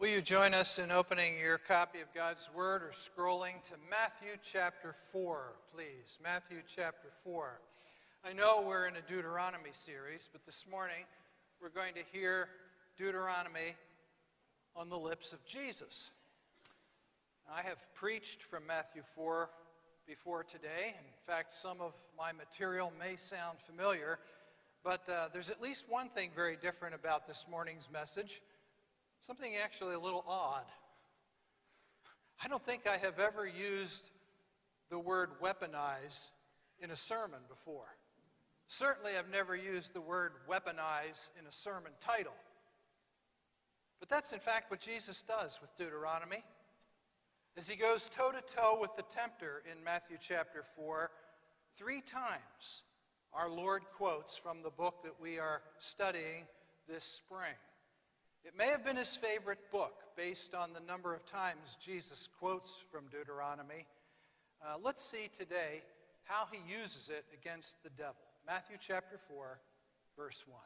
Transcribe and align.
Will 0.00 0.08
you 0.08 0.22
join 0.22 0.54
us 0.54 0.78
in 0.78 0.90
opening 0.90 1.36
your 1.38 1.58
copy 1.58 2.00
of 2.00 2.06
God's 2.14 2.48
Word 2.54 2.80
or 2.80 2.92
scrolling 2.92 3.62
to 3.64 3.74
Matthew 3.90 4.30
chapter 4.42 4.94
4, 5.12 5.52
please? 5.74 6.18
Matthew 6.24 6.62
chapter 6.66 7.08
4. 7.22 7.60
I 8.24 8.32
know 8.32 8.64
we're 8.66 8.86
in 8.86 8.96
a 8.96 9.02
Deuteronomy 9.02 9.72
series, 9.72 10.26
but 10.32 10.46
this 10.46 10.64
morning 10.70 11.04
we're 11.60 11.68
going 11.68 11.92
to 11.92 12.00
hear 12.18 12.48
Deuteronomy 12.96 13.76
on 14.74 14.88
the 14.88 14.96
lips 14.96 15.34
of 15.34 15.44
Jesus. 15.44 16.12
I 17.54 17.60
have 17.60 17.76
preached 17.92 18.42
from 18.42 18.66
Matthew 18.66 19.02
4 19.02 19.50
before 20.06 20.44
today. 20.44 20.94
In 20.98 21.12
fact, 21.26 21.52
some 21.52 21.82
of 21.82 21.92
my 22.16 22.32
material 22.32 22.90
may 22.98 23.16
sound 23.16 23.58
familiar, 23.60 24.18
but 24.82 25.06
uh, 25.10 25.28
there's 25.30 25.50
at 25.50 25.60
least 25.60 25.84
one 25.90 26.08
thing 26.08 26.30
very 26.34 26.56
different 26.56 26.94
about 26.94 27.28
this 27.28 27.44
morning's 27.50 27.90
message 27.92 28.40
something 29.20 29.52
actually 29.62 29.94
a 29.94 30.00
little 30.00 30.24
odd. 30.26 30.64
I 32.42 32.48
don't 32.48 32.64
think 32.64 32.88
I 32.88 32.96
have 32.96 33.18
ever 33.18 33.46
used 33.46 34.10
the 34.90 34.98
word 34.98 35.30
weaponize 35.42 36.30
in 36.80 36.90
a 36.90 36.96
sermon 36.96 37.40
before. 37.48 37.96
Certainly, 38.66 39.12
I've 39.18 39.30
never 39.30 39.54
used 39.54 39.94
the 39.94 40.00
word 40.00 40.32
weaponize 40.48 41.30
in 41.38 41.46
a 41.46 41.52
sermon 41.52 41.92
title. 42.00 42.36
But 43.98 44.08
that's 44.08 44.32
in 44.32 44.40
fact 44.40 44.70
what 44.70 44.80
Jesus 44.80 45.22
does 45.22 45.58
with 45.60 45.76
Deuteronomy. 45.76 46.42
As 47.56 47.68
he 47.68 47.76
goes 47.76 48.08
toe 48.16 48.32
to 48.32 48.40
toe 48.40 48.78
with 48.80 48.96
the 48.96 49.02
tempter 49.14 49.62
in 49.70 49.84
Matthew 49.84 50.16
chapter 50.20 50.64
4, 50.76 51.10
three 51.76 52.00
times 52.00 52.84
our 53.34 53.50
Lord 53.50 53.82
quotes 53.96 54.36
from 54.36 54.62
the 54.62 54.70
book 54.70 55.02
that 55.02 55.20
we 55.20 55.38
are 55.38 55.60
studying 55.78 56.46
this 56.88 57.04
spring. 57.04 57.54
It 58.44 58.56
may 58.56 58.68
have 58.68 58.84
been 58.84 58.96
his 58.96 59.16
favorite 59.16 59.70
book 59.70 59.92
based 60.16 60.54
on 60.54 60.72
the 60.72 60.80
number 60.80 61.14
of 61.14 61.26
times 61.26 61.76
Jesus 61.84 62.28
quotes 62.38 62.82
from 62.90 63.04
Deuteronomy. 63.10 63.86
Uh, 64.62 64.76
let's 64.82 65.04
see 65.04 65.28
today 65.36 65.82
how 66.24 66.44
he 66.50 66.58
uses 66.72 67.10
it 67.10 67.24
against 67.34 67.82
the 67.82 67.90
devil. 67.90 68.14
Matthew 68.46 68.76
chapter 68.80 69.18
4, 69.28 69.60
verse 70.16 70.44
1. 70.46 70.58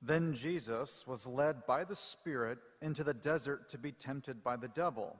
Then 0.00 0.34
Jesus 0.34 1.06
was 1.06 1.26
led 1.26 1.66
by 1.66 1.84
the 1.84 1.94
Spirit 1.94 2.58
into 2.80 3.04
the 3.04 3.14
desert 3.14 3.68
to 3.70 3.78
be 3.78 3.92
tempted 3.92 4.42
by 4.42 4.56
the 4.56 4.68
devil. 4.68 5.16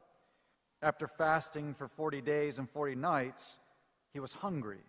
After 0.83 1.07
fasting 1.07 1.75
for 1.75 1.87
40 1.87 2.21
days 2.21 2.59
and 2.59 2.69
40 2.69 2.97
nights, 2.97 3.59
he 4.13 4.21
was 4.21 4.33
hungry. 4.33 4.81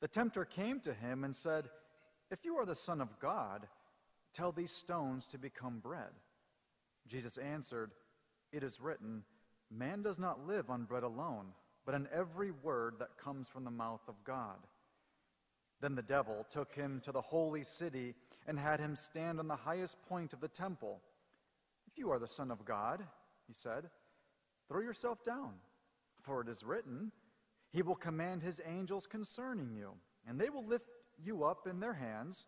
The 0.00 0.08
tempter 0.08 0.44
came 0.44 0.80
to 0.80 0.92
him 0.92 1.24
and 1.24 1.34
said, 1.34 1.68
If 2.30 2.44
you 2.44 2.56
are 2.56 2.66
the 2.66 2.74
Son 2.74 3.00
of 3.00 3.18
God, 3.18 3.66
tell 4.36 4.52
these 4.52 4.70
stones 4.70 5.26
to 5.26 5.38
become 5.38 5.78
bread. 5.78 6.10
Jesus 7.06 7.38
answered, 7.38 7.92
It 8.52 8.62
is 8.62 8.80
written, 8.80 9.22
Man 9.70 10.02
does 10.02 10.18
not 10.18 10.46
live 10.46 10.70
on 10.70 10.84
bread 10.84 11.02
alone, 11.02 11.46
but 11.84 11.94
on 11.94 12.08
every 12.12 12.50
word 12.50 12.94
that 12.98 13.16
comes 13.16 13.48
from 13.48 13.64
the 13.64 13.70
mouth 13.70 14.02
of 14.08 14.22
God. 14.24 14.58
Then 15.80 15.94
the 15.94 16.02
devil 16.02 16.46
took 16.48 16.74
him 16.74 17.00
to 17.04 17.12
the 17.12 17.20
holy 17.20 17.62
city 17.62 18.14
and 18.46 18.58
had 18.58 18.80
him 18.80 18.96
stand 18.96 19.38
on 19.38 19.48
the 19.48 19.56
highest 19.56 19.96
point 20.08 20.32
of 20.32 20.40
the 20.40 20.48
temple. 20.48 21.00
If 21.86 21.98
you 21.98 22.10
are 22.10 22.18
the 22.18 22.28
Son 22.28 22.50
of 22.50 22.64
God, 22.64 23.02
he 23.46 23.52
said, 23.52 23.90
throw 24.68 24.80
yourself 24.80 25.24
down, 25.24 25.52
for 26.22 26.40
it 26.40 26.48
is 26.48 26.64
written, 26.64 27.12
He 27.72 27.82
will 27.82 27.94
command 27.94 28.42
His 28.42 28.60
angels 28.66 29.06
concerning 29.06 29.72
you, 29.72 29.92
and 30.26 30.40
they 30.40 30.50
will 30.50 30.66
lift 30.66 30.86
you 31.22 31.44
up 31.44 31.66
in 31.66 31.80
their 31.80 31.94
hands, 31.94 32.46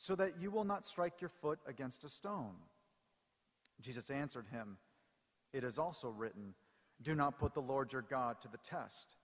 so 0.00 0.16
that 0.16 0.40
you 0.40 0.50
will 0.50 0.64
not 0.64 0.86
strike 0.86 1.20
your 1.20 1.28
foot 1.28 1.58
against 1.66 2.04
a 2.04 2.08
stone. 2.08 2.54
Jesus 3.82 4.08
answered 4.08 4.46
him, 4.50 4.78
It 5.52 5.62
is 5.62 5.78
also 5.78 6.08
written, 6.08 6.54
Do 7.02 7.14
not 7.14 7.38
put 7.38 7.52
the 7.52 7.60
Lord 7.60 7.92
your 7.92 8.00
God 8.00 8.40
to 8.40 8.48
the 8.48 8.56
test. 8.56 9.16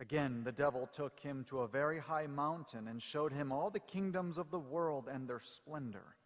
Again, 0.00 0.42
the 0.42 0.50
devil 0.50 0.88
took 0.88 1.20
him 1.20 1.44
to 1.50 1.60
a 1.60 1.68
very 1.68 2.00
high 2.00 2.26
mountain 2.26 2.88
and 2.88 3.00
showed 3.00 3.32
him 3.32 3.52
all 3.52 3.70
the 3.70 3.78
kingdoms 3.78 4.38
of 4.38 4.50
the 4.50 4.58
world 4.58 5.08
and 5.08 5.28
their 5.28 5.38
splendor. 5.38 6.16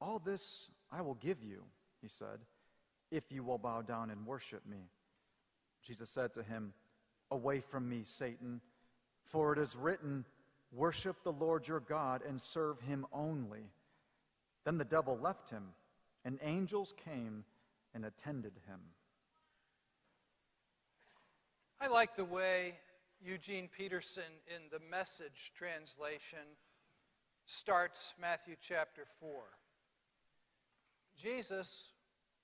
All 0.00 0.18
this 0.18 0.68
I 0.90 1.00
will 1.00 1.14
give 1.14 1.44
you, 1.44 1.62
he 2.02 2.08
said, 2.08 2.40
if 3.12 3.30
you 3.30 3.44
will 3.44 3.58
bow 3.58 3.82
down 3.82 4.10
and 4.10 4.26
worship 4.26 4.66
me. 4.68 4.88
Jesus 5.80 6.10
said 6.10 6.34
to 6.34 6.42
him, 6.42 6.72
Away 7.30 7.60
from 7.60 7.88
me, 7.88 8.00
Satan, 8.02 8.60
for 9.22 9.52
it 9.52 9.60
is 9.60 9.76
written, 9.76 10.24
Worship 10.74 11.22
the 11.22 11.32
Lord 11.32 11.68
your 11.68 11.80
God 11.80 12.22
and 12.26 12.40
serve 12.40 12.80
him 12.80 13.06
only. 13.12 13.70
Then 14.64 14.76
the 14.76 14.84
devil 14.84 15.16
left 15.16 15.50
him, 15.50 15.68
and 16.24 16.38
angels 16.42 16.92
came 17.04 17.44
and 17.94 18.04
attended 18.04 18.54
him. 18.66 18.80
I 21.80 21.86
like 21.86 22.16
the 22.16 22.24
way 22.24 22.74
Eugene 23.22 23.68
Peterson 23.68 24.40
in 24.48 24.62
the 24.72 24.84
message 24.90 25.52
translation 25.54 26.56
starts 27.46 28.14
Matthew 28.20 28.56
chapter 28.60 29.04
4. 29.20 29.30
Jesus 31.16 31.90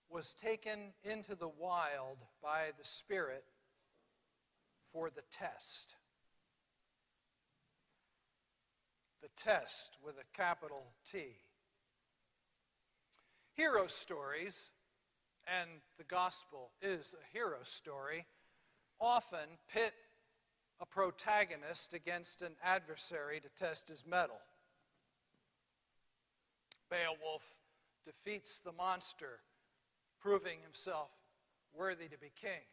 was 0.08 0.34
taken 0.34 0.92
into 1.02 1.34
the 1.34 1.48
wild 1.48 2.19
by 2.42 2.66
the 2.78 2.86
Spirit 2.86 3.44
for 4.92 5.10
the 5.10 5.22
test. 5.32 5.94
The 9.22 9.28
test 9.36 9.97
with 10.04 10.16
a 10.16 10.36
capital 10.36 10.84
T. 11.10 11.36
Hero 13.54 13.86
stories, 13.86 14.70
and 15.47 15.69
the 15.98 16.04
gospel 16.04 16.70
is 16.81 17.14
a 17.14 17.36
hero 17.36 17.58
story 17.62 18.26
often 19.00 19.58
pit 19.72 19.92
a 20.81 20.86
protagonist 20.86 21.92
against 21.92 22.42
an 22.42 22.53
adversary 22.64 23.41
to 23.41 23.48
test 23.58 23.88
his 23.88 24.04
mettle. 24.06 24.41
Beowulf 26.91 27.54
defeats 28.04 28.58
the 28.58 28.72
monster, 28.72 29.41
proving 30.20 30.58
himself 30.62 31.10
worthy 31.75 32.08
to 32.08 32.19
be 32.19 32.32
king. 32.41 32.64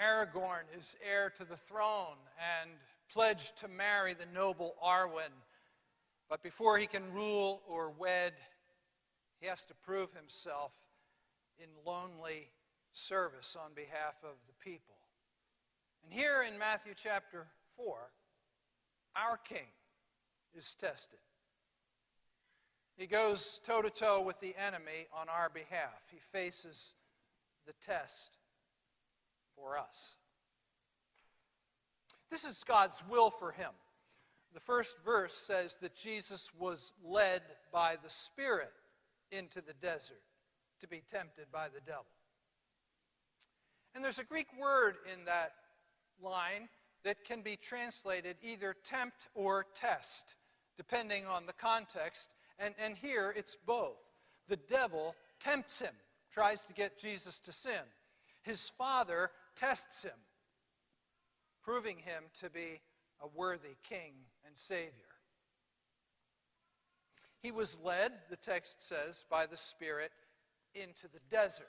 Aragorn 0.00 0.64
is 0.76 0.94
heir 1.06 1.30
to 1.36 1.44
the 1.44 1.56
throne 1.56 2.16
and 2.62 2.70
pledged 3.12 3.56
to 3.58 3.68
marry 3.68 4.14
the 4.14 4.26
noble 4.34 4.74
Arwen. 4.84 5.32
But 6.28 6.42
before 6.42 6.78
he 6.78 6.86
can 6.86 7.12
rule 7.12 7.62
or 7.68 7.90
wed, 7.90 8.34
he 9.40 9.46
has 9.46 9.64
to 9.66 9.74
prove 9.74 10.12
himself 10.12 10.72
in 11.58 11.68
lonely 11.86 12.50
service 12.92 13.56
on 13.62 13.72
behalf 13.74 14.14
of 14.22 14.36
the 14.46 14.54
people. 14.62 14.96
And 16.04 16.12
here 16.12 16.42
in 16.42 16.58
Matthew 16.58 16.92
chapter 17.00 17.46
4, 17.76 17.96
our 19.16 19.36
king 19.36 19.68
is 20.54 20.74
tested. 20.74 21.20
He 22.96 23.06
goes 23.06 23.60
toe 23.64 23.82
to 23.82 23.90
toe 23.90 24.22
with 24.22 24.40
the 24.40 24.54
enemy 24.56 25.06
on 25.12 25.28
our 25.28 25.48
behalf. 25.48 26.10
He 26.10 26.18
faces 26.18 26.94
the 27.66 27.72
test 27.84 28.38
for 29.54 29.78
us. 29.78 30.16
This 32.30 32.44
is 32.44 32.62
God's 32.66 33.02
will 33.08 33.30
for 33.30 33.52
him. 33.52 33.70
The 34.54 34.60
first 34.60 34.96
verse 35.04 35.34
says 35.34 35.78
that 35.82 35.94
Jesus 35.94 36.50
was 36.58 36.92
led 37.04 37.42
by 37.72 37.96
the 38.02 38.10
Spirit 38.10 38.72
into 39.30 39.60
the 39.60 39.74
desert 39.74 40.22
to 40.80 40.88
be 40.88 41.02
tempted 41.10 41.46
by 41.52 41.68
the 41.68 41.80
devil. 41.80 42.06
And 43.94 44.04
there's 44.04 44.18
a 44.18 44.24
Greek 44.24 44.48
word 44.58 44.96
in 45.12 45.24
that 45.24 45.52
line 46.22 46.68
that 47.04 47.24
can 47.24 47.42
be 47.42 47.56
translated 47.56 48.36
either 48.42 48.74
tempt 48.84 49.28
or 49.34 49.66
test, 49.74 50.34
depending 50.76 51.26
on 51.26 51.46
the 51.46 51.52
context. 51.52 52.30
And, 52.58 52.74
and 52.82 52.96
here 52.96 53.32
it's 53.36 53.56
both. 53.66 54.02
The 54.48 54.56
devil 54.56 55.14
tempts 55.40 55.80
him, 55.80 55.94
tries 56.32 56.64
to 56.66 56.72
get 56.72 56.98
Jesus 56.98 57.40
to 57.40 57.52
sin. 57.52 57.82
His 58.42 58.68
father 58.68 59.30
tests 59.56 60.02
him, 60.02 60.12
proving 61.62 61.98
him 61.98 62.24
to 62.40 62.50
be 62.50 62.80
a 63.20 63.28
worthy 63.34 63.76
king 63.82 64.12
and 64.46 64.54
savior. 64.56 64.92
He 67.40 67.50
was 67.50 67.78
led, 67.82 68.12
the 68.30 68.36
text 68.36 68.86
says, 68.86 69.24
by 69.30 69.46
the 69.46 69.56
Spirit 69.56 70.10
into 70.74 71.08
the 71.08 71.20
desert. 71.30 71.68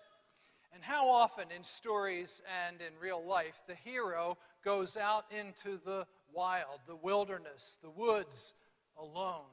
And 0.74 0.84
how 0.84 1.10
often 1.10 1.46
in 1.56 1.64
stories 1.64 2.42
and 2.68 2.78
in 2.82 2.94
real 3.00 3.24
life 3.26 3.62
the 3.68 3.76
hero 3.76 4.38
goes 4.64 4.98
out 4.98 5.26
into 5.32 5.80
the 5.84 6.06
wild, 6.34 6.80
the 6.88 6.96
wilderness, 6.96 7.78
the 7.82 7.90
woods 7.90 8.54
alone 8.98 9.50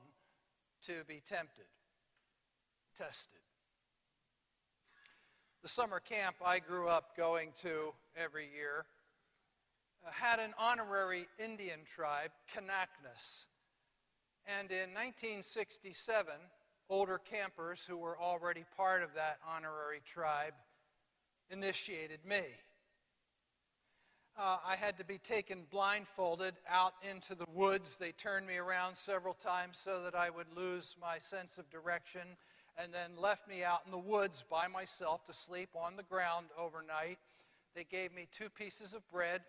to 0.83 1.05
be 1.09 1.23
tempted, 1.25 1.65
tested. 2.97 3.41
The 5.63 5.69
summer 5.69 6.01
camp 6.01 6.37
I 6.45 6.59
grew 6.59 6.89
up 6.89 7.17
going 7.17 7.53
to 7.63 7.93
every 8.17 8.49
year 8.55 8.85
had 10.05 10.39
an 10.39 10.55
honorary 10.59 11.29
Indian 11.39 11.81
tribe, 11.85 12.31
Kanaknas. 12.55 13.47
And 14.47 14.71
in 14.71 14.95
1967, 14.95 16.33
older 16.89 17.19
campers 17.19 17.85
who 17.85 17.97
were 17.97 18.19
already 18.19 18.65
part 18.77 19.03
of 19.03 19.15
that 19.15 19.39
honorary 19.47 20.01
tribe 20.05 20.55
initiated 21.51 22.21
me. 22.25 22.43
Uh, 24.39 24.59
I 24.67 24.77
had 24.77 24.99
to 24.99 25.05
be 25.05 25.17
taken 25.17 25.65
blindfolded 25.71 26.55
out 26.69 26.93
into 27.09 27.35
the 27.35 27.47
woods. 27.55 27.97
They 27.97 28.13
turned 28.13 28.47
me 28.47 28.57
around 28.57 28.95
several 28.95 29.33
times 29.33 29.79
so 29.83 30.03
that 30.03 30.15
I 30.15 30.29
would 30.29 30.55
lose 30.55 30.95
my 31.01 31.19
sense 31.19 31.57
of 31.57 31.71
direction, 31.71 32.37
and 32.77 32.93
then 32.93 33.13
left 33.17 33.49
me 33.49 33.65
out 33.65 33.81
in 33.87 33.93
the 33.93 33.99
woods 33.99 34.45
by 34.49 34.69
myself 34.69 35.25
to 35.25 35.33
sleep 35.33 35.71
on 35.75 35.97
the 35.97 36.03
ground 36.03 36.49
overnight. 36.59 37.19
They 37.75 37.85
gave 37.85 38.15
me 38.15 38.29
two 38.31 38.51
pieces 38.51 38.93
of 38.93 39.09
bread, 39.11 39.41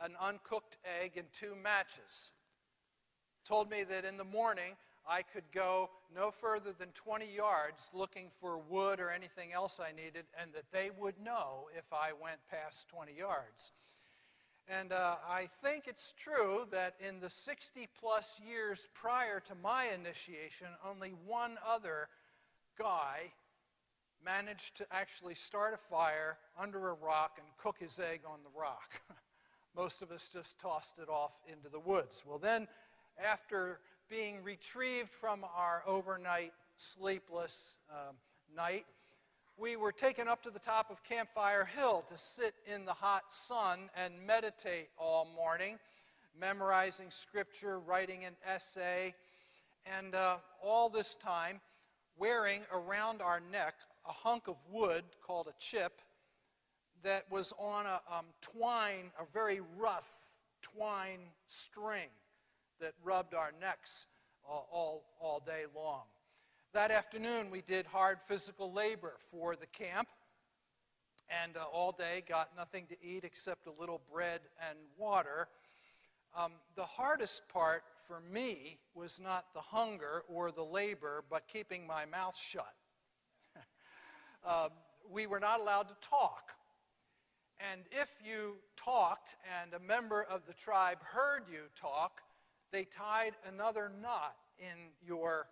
an 0.00 0.12
uncooked 0.20 0.76
egg, 1.02 1.12
and 1.16 1.26
two 1.32 1.54
matches. 1.62 2.32
Told 3.44 3.70
me 3.70 3.84
that 3.84 4.04
in 4.04 4.16
the 4.16 4.24
morning 4.24 4.76
I 5.08 5.22
could 5.22 5.50
go 5.52 5.90
no 6.14 6.30
further 6.30 6.72
than 6.72 6.88
20 6.94 7.26
yards 7.26 7.90
looking 7.92 8.30
for 8.40 8.58
wood 8.58 9.00
or 9.00 9.10
anything 9.10 9.52
else 9.52 9.80
I 9.80 9.92
needed, 9.92 10.26
and 10.40 10.52
that 10.52 10.70
they 10.72 10.90
would 10.98 11.18
know 11.22 11.68
if 11.76 11.92
I 11.92 12.12
went 12.12 12.38
past 12.50 12.88
20 12.88 13.12
yards. 13.16 13.72
And 14.68 14.92
uh, 14.92 15.16
I 15.28 15.48
think 15.62 15.84
it's 15.88 16.14
true 16.16 16.66
that 16.70 16.94
in 17.00 17.18
the 17.18 17.30
60 17.30 17.88
plus 17.98 18.40
years 18.46 18.88
prior 18.94 19.40
to 19.40 19.54
my 19.62 19.86
initiation, 19.92 20.68
only 20.88 21.12
one 21.26 21.58
other 21.68 22.08
guy 22.78 23.32
managed 24.24 24.76
to 24.76 24.86
actually 24.92 25.34
start 25.34 25.74
a 25.74 25.76
fire 25.76 26.38
under 26.58 26.90
a 26.90 26.94
rock 26.94 27.38
and 27.38 27.46
cook 27.58 27.76
his 27.80 27.98
egg 27.98 28.20
on 28.26 28.40
the 28.44 28.60
rock. 28.60 29.00
Most 29.76 30.02
of 30.02 30.10
us 30.10 30.28
just 30.32 30.58
tossed 30.58 30.98
it 30.98 31.08
off 31.08 31.32
into 31.46 31.68
the 31.68 31.78
woods. 31.78 32.22
Well, 32.26 32.38
then, 32.38 32.66
after 33.22 33.80
being 34.08 34.42
retrieved 34.42 35.10
from 35.10 35.44
our 35.56 35.82
overnight 35.86 36.52
sleepless 36.76 37.76
um, 37.90 38.16
night, 38.54 38.86
we 39.56 39.76
were 39.76 39.92
taken 39.92 40.26
up 40.26 40.42
to 40.42 40.50
the 40.50 40.58
top 40.58 40.90
of 40.90 41.04
Campfire 41.04 41.64
Hill 41.64 42.04
to 42.08 42.16
sit 42.16 42.54
in 42.66 42.84
the 42.86 42.94
hot 42.94 43.24
sun 43.28 43.90
and 43.94 44.14
meditate 44.26 44.88
all 44.98 45.28
morning, 45.36 45.78
memorizing 46.38 47.10
scripture, 47.10 47.78
writing 47.78 48.24
an 48.24 48.34
essay, 48.46 49.14
and 49.98 50.14
uh, 50.14 50.36
all 50.62 50.88
this 50.88 51.14
time 51.14 51.60
wearing 52.16 52.62
around 52.72 53.22
our 53.22 53.40
neck 53.52 53.74
a 54.08 54.12
hunk 54.12 54.48
of 54.48 54.56
wood 54.70 55.04
called 55.24 55.46
a 55.46 55.54
chip 55.58 56.00
that 57.02 57.24
was 57.30 57.52
on 57.58 57.86
a 57.86 58.00
um, 58.12 58.26
twine, 58.40 59.10
a 59.20 59.24
very 59.32 59.60
rough 59.78 60.10
twine 60.62 61.20
string 61.48 62.08
that 62.80 62.94
rubbed 63.02 63.34
our 63.34 63.52
necks 63.60 64.06
all, 64.48 64.68
all, 64.70 65.04
all 65.20 65.42
day 65.44 65.64
long. 65.74 66.02
That 66.72 66.90
afternoon, 66.90 67.50
we 67.50 67.62
did 67.62 67.86
hard 67.86 68.18
physical 68.20 68.72
labor 68.72 69.14
for 69.18 69.56
the 69.56 69.66
camp, 69.66 70.08
and 71.42 71.56
uh, 71.56 71.64
all 71.72 71.92
day 71.92 72.22
got 72.28 72.50
nothing 72.56 72.86
to 72.86 72.96
eat 73.02 73.24
except 73.24 73.66
a 73.66 73.72
little 73.72 74.00
bread 74.12 74.40
and 74.68 74.78
water. 74.96 75.48
Um, 76.36 76.52
the 76.76 76.84
hardest 76.84 77.42
part 77.48 77.82
for 78.04 78.20
me 78.32 78.78
was 78.94 79.18
not 79.20 79.46
the 79.52 79.60
hunger 79.60 80.22
or 80.28 80.52
the 80.52 80.62
labor, 80.62 81.24
but 81.28 81.48
keeping 81.48 81.86
my 81.86 82.06
mouth 82.06 82.36
shut. 82.36 82.74
uh, 84.46 84.68
we 85.10 85.26
were 85.26 85.40
not 85.40 85.60
allowed 85.60 85.88
to 85.88 85.96
talk. 86.08 86.52
And 87.70 87.82
if 87.90 88.08
you 88.24 88.54
talked 88.76 89.36
and 89.60 89.74
a 89.74 89.78
member 89.78 90.22
of 90.22 90.46
the 90.46 90.54
tribe 90.54 90.98
heard 91.02 91.42
you 91.50 91.64
talk, 91.76 92.22
they 92.72 92.84
tied 92.84 93.32
another 93.46 93.90
knot 94.00 94.36
in 94.58 94.92
your 95.06 95.46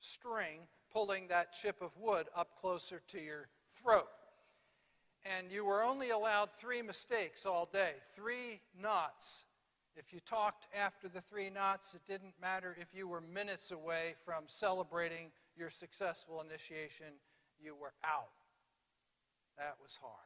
string, 0.00 0.66
pulling 0.92 1.28
that 1.28 1.52
chip 1.52 1.76
of 1.80 1.90
wood 1.98 2.26
up 2.34 2.58
closer 2.60 3.00
to 3.08 3.20
your 3.20 3.48
throat. 3.72 4.08
And 5.24 5.50
you 5.50 5.64
were 5.64 5.82
only 5.82 6.10
allowed 6.10 6.50
three 6.52 6.82
mistakes 6.82 7.46
all 7.46 7.68
day, 7.72 7.92
three 8.14 8.60
knots. 8.80 9.44
If 9.96 10.12
you 10.12 10.20
talked 10.20 10.66
after 10.76 11.08
the 11.08 11.20
three 11.20 11.50
knots, 11.50 11.94
it 11.94 12.02
didn't 12.10 12.34
matter 12.40 12.76
if 12.80 12.88
you 12.94 13.08
were 13.08 13.20
minutes 13.20 13.70
away 13.70 14.14
from 14.24 14.44
celebrating 14.46 15.30
your 15.56 15.70
successful 15.70 16.44
initiation, 16.46 17.06
you 17.58 17.74
were 17.74 17.94
out. 18.04 18.28
That 19.56 19.76
was 19.82 19.98
hard. 20.00 20.25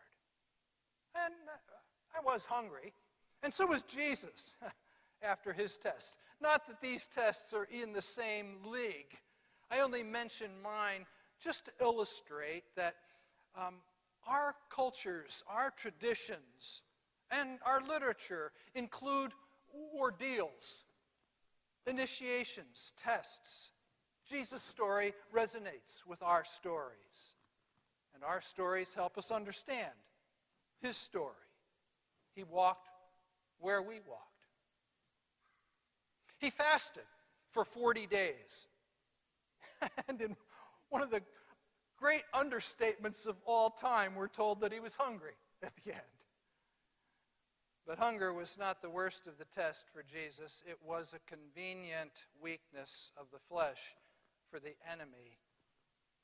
And 1.14 1.34
I 2.16 2.20
was 2.24 2.44
hungry, 2.44 2.92
and 3.42 3.52
so 3.52 3.66
was 3.66 3.82
Jesus. 3.82 4.56
after 5.22 5.52
his 5.52 5.76
test. 5.76 6.18
Not 6.40 6.66
that 6.66 6.80
these 6.80 7.06
tests 7.06 7.52
are 7.52 7.68
in 7.70 7.92
the 7.92 8.02
same 8.02 8.56
league. 8.64 9.18
I 9.70 9.80
only 9.80 10.02
mention 10.02 10.50
mine 10.62 11.06
just 11.40 11.66
to 11.66 11.72
illustrate 11.80 12.64
that 12.76 12.96
um, 13.56 13.76
our 14.26 14.54
cultures, 14.70 15.42
our 15.48 15.70
traditions, 15.70 16.82
and 17.30 17.58
our 17.64 17.80
literature 17.80 18.52
include 18.74 19.32
ordeals, 19.94 20.84
initiations, 21.86 22.92
tests. 22.96 23.70
Jesus' 24.28 24.62
story 24.62 25.14
resonates 25.34 26.02
with 26.06 26.22
our 26.22 26.44
stories. 26.44 27.34
And 28.14 28.24
our 28.24 28.40
stories 28.40 28.94
help 28.94 29.16
us 29.16 29.30
understand 29.30 29.90
his 30.80 30.96
story. 30.96 31.34
He 32.34 32.42
walked 32.42 32.88
where 33.58 33.82
we 33.82 34.00
walked. 34.06 34.26
He 36.38 36.50
fasted 36.50 37.04
for 37.52 37.64
40 37.64 38.06
days. 38.06 38.66
and 40.08 40.20
in 40.20 40.36
one 40.88 41.02
of 41.02 41.10
the 41.10 41.22
great 41.98 42.22
understatements 42.34 43.26
of 43.26 43.36
all 43.44 43.70
time, 43.70 44.14
we're 44.14 44.28
told 44.28 44.62
that 44.62 44.72
he 44.72 44.80
was 44.80 44.94
hungry 44.94 45.34
at 45.62 45.72
the 45.84 45.92
end. 45.92 46.00
But 47.86 47.98
hunger 47.98 48.32
was 48.32 48.56
not 48.58 48.82
the 48.82 48.90
worst 48.90 49.26
of 49.26 49.38
the 49.38 49.46
test 49.46 49.86
for 49.92 50.02
Jesus. 50.02 50.62
It 50.66 50.78
was 50.86 51.14
a 51.14 51.30
convenient 51.30 52.26
weakness 52.40 53.12
of 53.18 53.26
the 53.32 53.38
flesh 53.38 53.96
for 54.50 54.60
the 54.60 54.74
enemy 54.90 55.38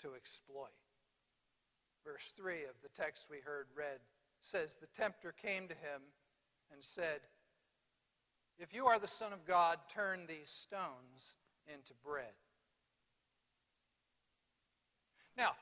to 0.03 0.15
exploit. 0.15 0.71
Verse 2.05 2.33
3 2.37 2.65
of 2.65 2.77
the 2.83 2.89
text 3.01 3.27
we 3.31 3.39
heard 3.39 3.67
read 3.75 3.99
says, 4.47 4.77
The 4.77 4.87
tempter 4.87 5.33
came 5.33 5.69
to 5.69 5.75
him 5.75 6.03
and 6.73 6.83
said, 6.83 7.21
if 8.59 8.73
you 8.73 8.87
are 8.87 8.99
the 8.99 9.09
Son 9.09 9.33
of 9.33 9.45
God, 9.45 9.79
turn 9.93 10.21
these 10.27 10.49
stones 10.49 11.35
into 11.73 11.93
bread. 12.03 12.33
Now, 15.37 15.53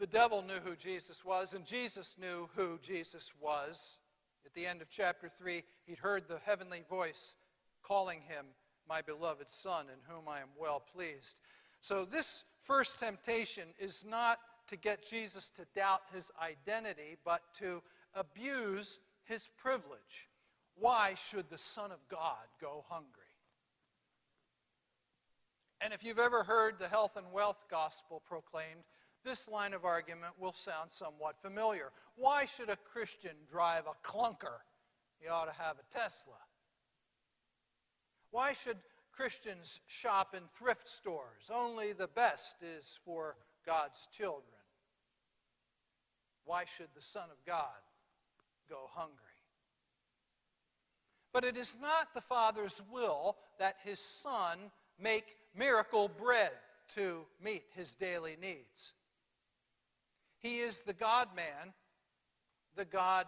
the 0.00 0.06
devil 0.06 0.42
knew 0.42 0.58
who 0.64 0.74
Jesus 0.74 1.24
was, 1.24 1.54
and 1.54 1.64
Jesus 1.64 2.16
knew 2.20 2.48
who 2.56 2.78
Jesus 2.82 3.32
was. 3.40 3.98
At 4.44 4.54
the 4.54 4.66
end 4.66 4.82
of 4.82 4.90
chapter 4.90 5.28
3, 5.28 5.62
he'd 5.86 5.98
heard 5.98 6.26
the 6.26 6.40
heavenly 6.44 6.82
voice 6.88 7.36
calling 7.82 8.20
him, 8.26 8.46
My 8.88 9.00
beloved 9.00 9.48
Son, 9.48 9.86
in 9.86 10.12
whom 10.12 10.28
I 10.28 10.40
am 10.40 10.48
well 10.58 10.82
pleased. 10.92 11.38
So, 11.80 12.04
this 12.04 12.42
first 12.62 12.98
temptation 12.98 13.68
is 13.78 14.04
not 14.08 14.40
to 14.66 14.76
get 14.76 15.06
Jesus 15.06 15.50
to 15.50 15.66
doubt 15.74 16.02
his 16.12 16.32
identity, 16.42 17.16
but 17.24 17.42
to 17.58 17.82
abuse 18.14 19.00
his 19.24 19.48
privilege. 19.56 20.28
Why 20.74 21.14
should 21.14 21.50
the 21.50 21.58
Son 21.58 21.92
of 21.92 21.98
God 22.08 22.46
go 22.60 22.84
hungry? 22.88 23.22
And 25.80 25.94
if 25.94 26.04
you've 26.04 26.18
ever 26.18 26.42
heard 26.42 26.78
the 26.78 26.88
health 26.88 27.16
and 27.16 27.32
wealth 27.32 27.64
gospel 27.70 28.22
proclaimed, 28.26 28.84
this 29.24 29.48
line 29.48 29.74
of 29.74 29.84
argument 29.84 30.34
will 30.38 30.52
sound 30.52 30.90
somewhat 30.90 31.40
familiar. 31.42 31.92
Why 32.16 32.44
should 32.44 32.70
a 32.70 32.76
Christian 32.76 33.36
drive 33.50 33.84
a 33.86 34.06
clunker? 34.06 34.60
He 35.18 35.28
ought 35.28 35.46
to 35.46 35.62
have 35.62 35.76
a 35.78 35.94
Tesla. 35.96 36.36
Why 38.30 38.52
should 38.52 38.78
Christians 39.12 39.80
shop 39.86 40.34
in 40.34 40.42
thrift 40.58 40.88
stores? 40.88 41.50
Only 41.52 41.92
the 41.92 42.08
best 42.08 42.56
is 42.62 42.98
for 43.04 43.36
God's 43.66 44.08
children. 44.12 44.44
Why 46.44 46.64
should 46.76 46.88
the 46.94 47.02
Son 47.02 47.28
of 47.30 47.44
God 47.46 47.80
go 48.70 48.88
hungry? 48.94 49.16
But 51.32 51.44
it 51.44 51.56
is 51.56 51.76
not 51.80 52.14
the 52.14 52.20
Father's 52.20 52.80
will 52.90 53.36
that 53.58 53.76
his 53.84 54.00
Son 54.00 54.58
make 54.98 55.36
miracle 55.56 56.08
bread 56.08 56.52
to 56.94 57.24
meet 57.42 57.64
his 57.74 57.94
daily 57.96 58.36
needs. 58.40 58.94
He 60.38 60.60
is 60.60 60.80
the 60.80 60.92
God 60.92 61.28
man, 61.36 61.74
the 62.76 62.84
God 62.84 63.26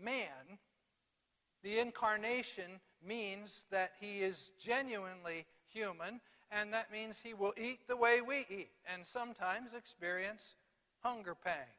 man. 0.00 0.58
The 1.62 1.78
incarnation 1.80 2.80
means 3.04 3.66
that 3.70 3.92
he 4.00 4.20
is 4.20 4.52
genuinely 4.60 5.44
human, 5.66 6.20
and 6.50 6.72
that 6.72 6.92
means 6.92 7.20
he 7.20 7.34
will 7.34 7.52
eat 7.56 7.88
the 7.88 7.96
way 7.96 8.20
we 8.20 8.46
eat 8.48 8.70
and 8.92 9.04
sometimes 9.04 9.74
experience 9.74 10.54
hunger 11.00 11.34
pangs. 11.34 11.77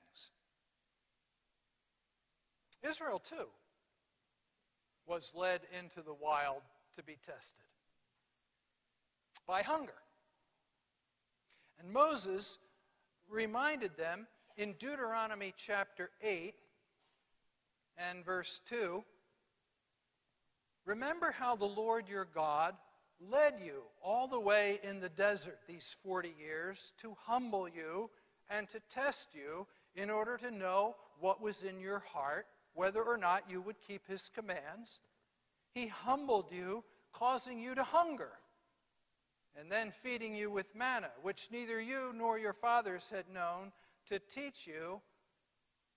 Israel, 2.88 3.19
too, 3.19 3.48
was 5.05 5.33
led 5.36 5.62
into 5.77 6.01
the 6.01 6.13
wild 6.13 6.62
to 6.95 7.03
be 7.03 7.17
tested 7.25 7.65
by 9.48 9.62
hunger. 9.62 9.93
And 11.79 11.91
Moses 11.91 12.59
reminded 13.29 13.98
them 13.98 14.27
in 14.57 14.74
Deuteronomy 14.74 15.53
chapter 15.57 16.12
8 16.21 16.53
and 17.98 18.24
verse 18.24 18.62
2 18.69 19.03
Remember 20.86 21.31
how 21.31 21.55
the 21.55 21.65
Lord 21.65 22.09
your 22.09 22.25
God 22.33 22.75
led 23.29 23.55
you 23.63 23.83
all 24.01 24.27
the 24.27 24.39
way 24.39 24.79
in 24.81 25.00
the 25.00 25.09
desert 25.09 25.59
these 25.67 25.95
40 26.03 26.33
years 26.39 26.93
to 26.98 27.15
humble 27.25 27.67
you 27.67 28.09
and 28.50 28.67
to 28.69 28.79
test 28.89 29.29
you 29.33 29.67
in 29.95 30.09
order 30.09 30.38
to 30.38 30.50
know 30.50 30.95
what 31.19 31.41
was 31.41 31.63
in 31.63 31.79
your 31.79 32.00
heart, 32.00 32.48
whether 32.79 33.03
or 33.03 33.17
not 33.17 33.43
you 33.50 33.59
would 33.59 33.75
keep 33.86 34.07
his 34.07 34.29
commands. 34.33 35.01
He 35.74 35.88
humbled 35.88 36.45
you, 36.50 36.86
causing 37.12 37.59
you 37.59 37.75
to 37.75 37.83
hunger, 37.83 38.31
and 39.59 39.69
then 39.69 39.91
feeding 39.91 40.33
you 40.33 40.50
with 40.50 40.74
manna, 40.74 41.09
which 41.21 41.50
neither 41.51 41.81
you 41.81 42.13
nor 42.15 42.39
your 42.39 42.53
fathers 42.53 43.12
had 43.13 43.25
known, 43.33 43.74
to 44.07 44.17
teach 44.17 44.65
you 44.65 45.01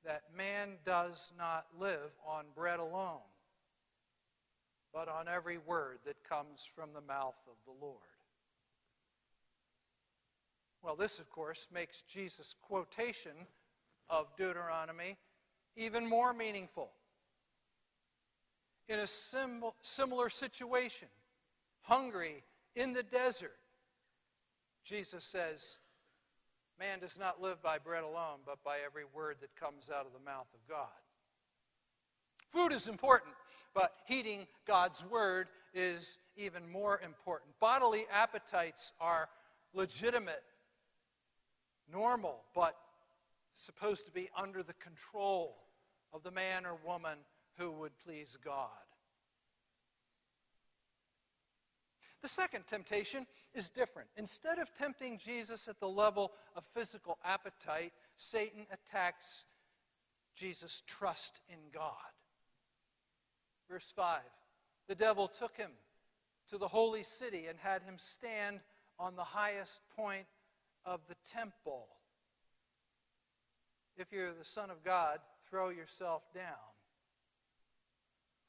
that 0.05 0.23
man 0.37 0.71
does 0.85 1.31
not 1.39 1.67
live 1.79 2.11
on 2.27 2.47
bread 2.53 2.81
alone 2.81 3.21
but 4.93 5.09
on 5.09 5.27
every 5.29 5.59
word 5.59 5.99
that 6.05 6.23
comes 6.29 6.69
from 6.75 6.91
the 6.93 7.01
mouth 7.01 7.41
of 7.47 7.55
the 7.65 7.73
Lord. 7.81 7.97
Well, 10.83 10.97
this, 10.97 11.19
of 11.19 11.31
course, 11.31 11.69
makes 11.73 12.03
Jesus' 12.03 12.55
quotation 12.61 13.33
of 14.11 14.37
Deuteronomy 14.37 15.17
even 15.77 16.07
more 16.07 16.33
meaningful. 16.33 16.91
In 18.89 18.99
a 18.99 19.07
sim- 19.07 19.65
similar 19.83 20.29
situation, 20.29 21.09
hungry 21.83 22.43
in 22.75 22.93
the 22.93 23.03
desert, 23.03 23.57
Jesus 24.85 25.25
says, 25.25 25.79
Man 26.79 26.99
does 26.99 27.19
not 27.19 27.41
live 27.41 27.63
by 27.63 27.79
bread 27.79 28.03
alone, 28.03 28.41
but 28.45 28.65
by 28.65 28.79
every 28.85 29.05
word 29.15 29.37
that 29.41 29.55
comes 29.55 29.89
out 29.89 30.05
of 30.05 30.13
the 30.13 30.25
mouth 30.25 30.49
of 30.53 30.69
God. 30.69 30.89
Food 32.51 32.73
is 32.73 32.89
important 32.89 33.35
but 33.75 33.95
heeding 34.07 34.47
God's 34.67 35.05
word 35.05 35.49
is 35.75 36.19
even 36.37 36.71
more 36.71 37.01
important. 37.05 37.51
Bodily 37.61 38.05
appetites 38.13 38.93
are 39.01 39.29
legitimate, 39.75 40.43
normal, 41.91 42.43
but 42.55 42.77
supposed 43.57 44.07
to 44.07 44.13
be 44.13 44.29
under 44.37 44.63
the 44.63 44.75
control 44.75 45.57
of 46.13 46.23
the 46.23 46.31
man 46.31 46.67
or 46.67 46.77
woman 46.87 47.19
who 47.59 47.71
would 47.71 47.93
please 48.05 48.37
God. 48.43 48.69
The 52.23 52.29
second 52.29 52.67
temptation 52.69 53.27
is 53.53 53.69
different. 53.69 54.09
Instead 54.17 54.59
of 54.59 54.73
tempting 54.73 55.19
Jesus 55.19 55.67
at 55.67 55.81
the 55.81 55.89
level 55.89 56.33
of 56.55 56.65
physical 56.73 57.19
appetite, 57.25 57.93
Satan 58.17 58.65
attacks 58.73 59.47
Jesus' 60.37 60.83
trust 60.87 61.41
in 61.49 61.59
God. 61.75 61.93
Verse 63.69 63.93
5 63.95 64.21
The 64.87 64.95
devil 64.95 65.27
took 65.27 65.57
him 65.57 65.73
to 66.49 66.59
the 66.59 66.69
holy 66.69 67.03
city 67.03 67.47
and 67.49 67.59
had 67.59 67.83
him 67.83 67.97
stand 67.99 68.61
on 68.99 69.17
the 69.17 69.25
highest 69.25 69.81
point 69.97 70.27
of 70.85 71.01
the 71.09 71.17
temple. 71.27 71.89
If 73.97 74.13
you're 74.13 74.33
the 74.33 74.45
Son 74.45 74.71
of 74.71 74.85
God, 74.85 75.19
throw 75.49 75.69
yourself 75.71 76.23
down. 76.35 76.45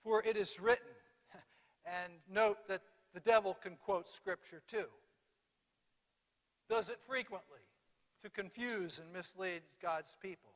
For 0.03 0.23
it 0.23 0.37
is 0.37 0.59
written, 0.59 0.85
and 1.85 2.13
note 2.29 2.67
that 2.67 2.81
the 3.13 3.19
devil 3.19 3.57
can 3.61 3.75
quote 3.75 4.09
Scripture 4.09 4.61
too. 4.67 4.87
Does 6.69 6.89
it 6.89 6.99
frequently 7.05 7.59
to 8.23 8.29
confuse 8.29 8.99
and 8.99 9.11
mislead 9.11 9.61
God's 9.81 10.15
people. 10.21 10.49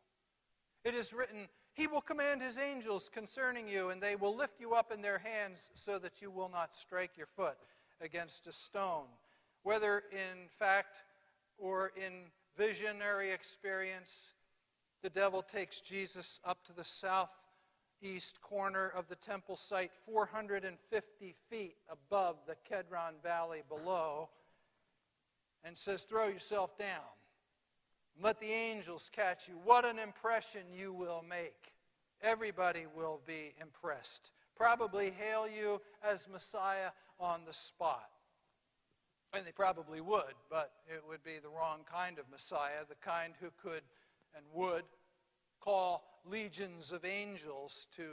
It 0.86 0.96
is 0.96 1.14
written, 1.14 1.48
he 1.74 1.86
will 1.86 2.02
command 2.02 2.42
his 2.42 2.58
angels 2.58 3.10
concerning 3.14 3.68
you, 3.68 3.90
and 3.90 4.02
they 4.02 4.16
will 4.16 4.36
lift 4.36 4.60
you 4.60 4.74
up 4.74 4.92
in 4.92 5.02
their 5.02 5.20
hands 5.20 5.70
so 5.76 6.00
that 6.00 6.22
you 6.22 6.32
will 6.32 6.50
not 6.50 6.74
strike 6.74 7.12
your 7.18 7.28
foot 7.28 7.58
against 8.00 8.48
a 8.48 8.54
stone. 8.54 9.08
Whether 9.64 10.04
in 10.12 10.48
fact 10.58 10.98
or 11.58 11.92
in 11.98 12.14
visionary 12.58 13.32
experience, 13.32 14.12
the 15.02 15.10
devil 15.10 15.42
takes 15.42 15.82
Jesus 15.82 16.40
up 16.44 16.64
to 16.66 16.74
the 16.74 16.84
southeast 16.84 18.42
corner 18.42 18.92
of 18.96 19.08
the 19.08 19.16
temple 19.16 19.56
site, 19.56 19.92
450 20.06 21.36
feet 21.50 21.76
above 21.90 22.38
the 22.48 22.56
Kedron 22.70 23.22
Valley 23.24 23.64
below, 23.70 24.30
and 25.64 25.78
says, 25.78 26.04
Throw 26.04 26.28
yourself 26.28 26.78
down. 26.78 27.02
Let 28.22 28.40
the 28.40 28.52
angels 28.52 29.10
catch 29.14 29.48
you. 29.48 29.56
What 29.64 29.86
an 29.86 30.00
impression 30.00 30.62
you 30.76 30.92
will 30.92 31.24
make. 31.30 31.74
Everybody 32.24 32.86
will 32.96 33.22
be 33.28 33.54
impressed. 33.62 34.32
Probably 34.56 35.12
hail 35.12 35.48
you 35.48 35.82
as 36.04 36.20
Messiah 36.32 36.90
on 37.20 37.42
the 37.46 37.54
spot. 37.54 38.10
And 39.34 39.46
they 39.46 39.52
probably 39.52 40.02
would, 40.02 40.34
but 40.50 40.72
it 40.88 41.04
would 41.08 41.24
be 41.24 41.38
the 41.42 41.50
wrong 41.50 41.82
kind 41.92 42.18
of 42.18 42.26
Messiah, 42.32 42.86
the 42.90 42.96
kind 42.96 43.34
who 43.40 43.50
could 43.62 43.84
and 44.38 44.46
would 44.54 44.84
call 45.60 46.04
legions 46.30 46.92
of 46.92 47.04
angels 47.04 47.88
to 47.98 48.04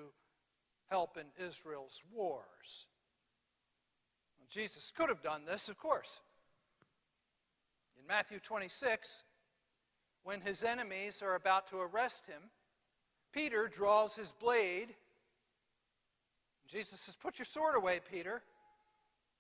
help 0.89 1.17
in 1.17 1.27
Israel's 1.45 2.03
wars. 2.13 2.87
Well, 4.39 4.47
Jesus 4.51 4.93
could 4.97 5.09
have 5.09 5.23
done 5.23 5.43
this, 5.47 5.69
of 5.69 5.79
course. 5.79 6.21
In 7.99 8.07
Matthew 8.07 8.39
26, 8.39 9.25
when 10.23 10.41
his 10.41 10.63
enemies 10.63 11.23
are 11.23 11.35
about 11.35 11.69
to 11.69 11.79
arrest 11.79 12.27
him, 12.27 12.51
Peter 13.33 13.69
draws 13.69 14.17
his 14.17 14.33
blade. 14.33 14.95
Jesus 16.67 17.01
says, 17.01 17.17
Put 17.17 17.39
your 17.39 17.47
sword 17.47 17.77
away, 17.77 18.01
Peter. 18.11 18.43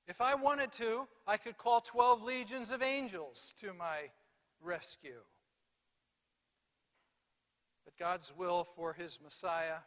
If 0.06 0.20
I 0.20 0.34
wanted 0.34 0.72
to, 0.72 1.08
I 1.26 1.38
could 1.38 1.56
call 1.56 1.80
12 1.80 2.22
legions 2.22 2.70
of 2.70 2.82
angels 2.82 3.54
to 3.60 3.72
my 3.72 4.10
rescue. 4.60 5.20
But 7.84 7.96
God's 7.98 8.32
will 8.36 8.64
for 8.64 8.92
his 8.92 9.18
Messiah 9.22 9.78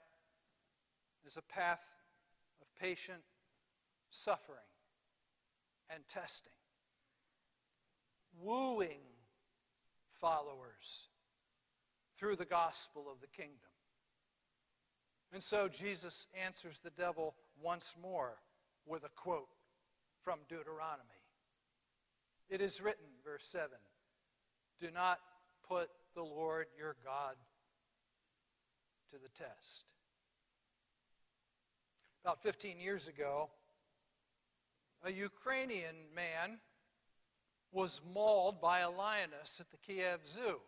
is 1.25 1.37
a 1.37 1.41
path 1.41 1.83
of 2.61 2.67
patient 2.79 3.21
suffering 4.09 4.57
and 5.93 6.03
testing, 6.07 6.53
wooing 8.41 9.01
followers 10.19 11.07
through 12.17 12.35
the 12.35 12.45
gospel 12.45 13.07
of 13.11 13.19
the 13.21 13.27
kingdom. 13.27 13.57
And 15.33 15.43
so 15.43 15.67
Jesus 15.67 16.27
answers 16.45 16.79
the 16.79 16.89
devil 16.91 17.35
once 17.61 17.95
more 18.01 18.37
with 18.85 19.03
a 19.03 19.09
quote 19.09 19.49
from 20.23 20.39
Deuteronomy. 20.47 21.03
It 22.49 22.61
is 22.61 22.81
written, 22.81 23.05
verse 23.23 23.45
7 23.45 23.69
Do 24.79 24.89
not 24.91 25.19
put 25.67 25.89
the 26.15 26.23
Lord 26.23 26.67
your 26.77 26.95
God 27.03 27.35
to 29.11 29.17
the 29.17 29.29
test. 29.29 29.93
About 32.23 32.41
15 32.43 32.79
years 32.79 33.07
ago, 33.07 33.49
a 35.03 35.11
Ukrainian 35.11 35.95
man 36.15 36.59
was 37.71 38.01
mauled 38.13 38.59
by 38.61 38.79
a 38.79 38.89
lioness 38.89 39.59
at 39.59 39.71
the 39.71 39.77
Kiev 39.77 40.19
Zoo. 40.27 40.59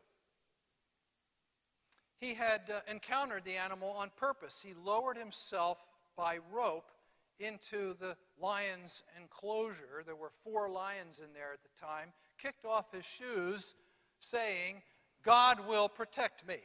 He 2.20 2.34
had 2.34 2.62
uh, 2.74 2.80
encountered 2.90 3.46
the 3.46 3.56
animal 3.56 3.90
on 3.92 4.12
purpose. 4.16 4.64
He 4.66 4.74
lowered 4.86 5.18
himself 5.18 5.78
by 6.18 6.40
rope 6.52 6.92
into 7.40 7.96
the 8.00 8.16
lion's 8.40 9.04
enclosure. 9.20 10.04
There 10.06 10.16
were 10.16 10.32
four 10.44 10.70
lions 10.70 11.20
in 11.20 11.34
there 11.34 11.54
at 11.54 11.64
the 11.64 11.86
time. 11.86 12.10
Kicked 12.42 12.66
off 12.66 12.92
his 12.92 13.06
shoes, 13.06 13.76
saying, 14.20 14.82
God 15.24 15.66
will 15.68 15.88
protect 15.88 16.46
me. 16.48 16.58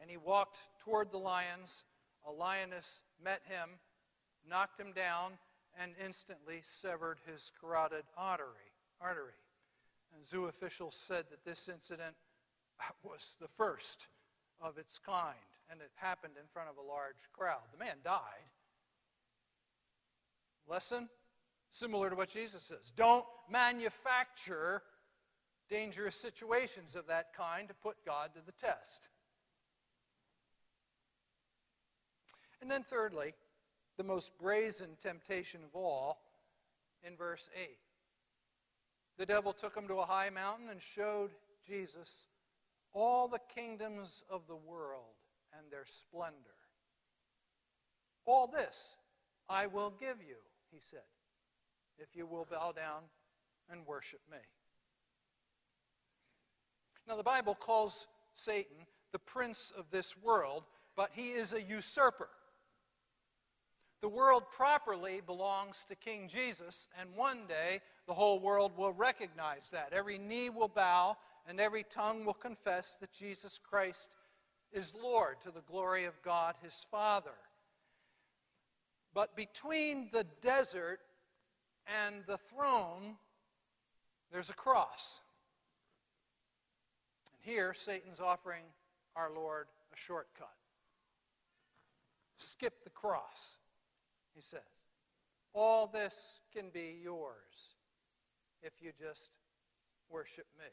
And 0.00 0.10
he 0.10 0.16
walked 0.16 0.58
toward 0.80 1.10
the 1.10 1.18
lions. 1.18 1.84
A 2.26 2.30
lioness 2.30 3.00
met 3.22 3.40
him, 3.48 3.70
knocked 4.48 4.80
him 4.80 4.92
down, 4.92 5.32
and 5.80 5.92
instantly 6.04 6.62
severed 6.62 7.18
his 7.30 7.52
carotid 7.60 8.04
artery. 8.16 8.70
And 10.14 10.24
zoo 10.24 10.46
officials 10.46 10.94
said 10.94 11.26
that 11.30 11.44
this 11.44 11.68
incident 11.68 12.16
was 13.02 13.36
the 13.40 13.48
first 13.48 14.08
of 14.60 14.78
its 14.78 14.98
kind, 14.98 15.36
and 15.70 15.80
it 15.80 15.90
happened 15.94 16.34
in 16.40 16.46
front 16.52 16.68
of 16.70 16.76
a 16.78 16.88
large 16.88 17.30
crowd. 17.32 17.62
The 17.72 17.84
man 17.84 17.96
died. 18.02 18.20
Lesson? 20.66 21.08
Similar 21.70 22.10
to 22.10 22.16
what 22.16 22.30
Jesus 22.30 22.62
says. 22.62 22.92
Don't 22.96 23.26
manufacture 23.50 24.82
dangerous 25.68 26.16
situations 26.16 26.96
of 26.96 27.06
that 27.08 27.34
kind 27.34 27.68
to 27.68 27.74
put 27.74 27.96
God 28.04 28.30
to 28.34 28.40
the 28.44 28.52
test. 28.52 29.08
And 32.60 32.70
then, 32.70 32.82
thirdly, 32.82 33.34
the 33.96 34.04
most 34.04 34.36
brazen 34.38 34.96
temptation 35.02 35.60
of 35.64 35.74
all 35.74 36.18
in 37.02 37.16
verse 37.16 37.48
8. 37.54 37.78
The 39.18 39.26
devil 39.26 39.52
took 39.52 39.76
him 39.76 39.88
to 39.88 39.94
a 39.94 40.06
high 40.06 40.30
mountain 40.30 40.68
and 40.70 40.80
showed 40.80 41.30
Jesus 41.66 42.26
all 42.92 43.28
the 43.28 43.40
kingdoms 43.54 44.24
of 44.30 44.46
the 44.46 44.56
world 44.56 45.14
and 45.56 45.70
their 45.70 45.84
splendor. 45.86 46.56
All 48.24 48.46
this 48.46 48.96
I 49.48 49.66
will 49.66 49.90
give 49.90 50.18
you, 50.26 50.36
he 50.70 50.80
said, 50.90 51.00
if 51.98 52.16
you 52.16 52.26
will 52.26 52.46
bow 52.50 52.72
down 52.72 53.02
and 53.70 53.86
worship 53.86 54.20
me. 54.30 54.38
Now, 57.08 57.16
the 57.16 57.22
Bible 57.22 57.54
calls 57.54 58.08
Satan 58.34 58.86
the 59.12 59.18
prince 59.18 59.72
of 59.76 59.90
this 59.90 60.16
world, 60.16 60.64
but 60.96 61.10
he 61.12 61.28
is 61.28 61.52
a 61.52 61.62
usurper. 61.62 62.28
The 64.02 64.08
world 64.08 64.44
properly 64.54 65.20
belongs 65.24 65.84
to 65.88 65.94
King 65.94 66.28
Jesus, 66.28 66.88
and 67.00 67.14
one 67.14 67.46
day 67.48 67.80
the 68.06 68.14
whole 68.14 68.38
world 68.38 68.72
will 68.76 68.92
recognize 68.92 69.70
that. 69.70 69.92
Every 69.92 70.18
knee 70.18 70.50
will 70.50 70.68
bow, 70.68 71.16
and 71.48 71.58
every 71.58 71.82
tongue 71.82 72.24
will 72.24 72.34
confess 72.34 72.96
that 73.00 73.12
Jesus 73.12 73.58
Christ 73.58 74.08
is 74.72 74.94
Lord 74.94 75.40
to 75.42 75.50
the 75.50 75.62
glory 75.62 76.04
of 76.04 76.20
God 76.22 76.56
his 76.62 76.86
Father. 76.90 77.34
But 79.14 79.34
between 79.34 80.10
the 80.12 80.26
desert 80.42 81.00
and 82.04 82.16
the 82.26 82.36
throne, 82.36 83.16
there's 84.30 84.50
a 84.50 84.54
cross. 84.54 85.20
And 87.32 87.40
here, 87.50 87.72
Satan's 87.72 88.20
offering 88.20 88.64
our 89.14 89.30
Lord 89.34 89.68
a 89.92 89.96
shortcut. 89.96 90.52
Skip 92.36 92.84
the 92.84 92.90
cross, 92.90 93.56
he 94.36 94.42
says. 94.42 94.60
All 95.54 95.86
this 95.86 96.40
can 96.54 96.66
be 96.72 97.00
yours 97.02 97.74
if 98.62 98.74
you 98.80 98.92
just 98.98 99.30
worship 100.10 100.46
me. 100.58 100.66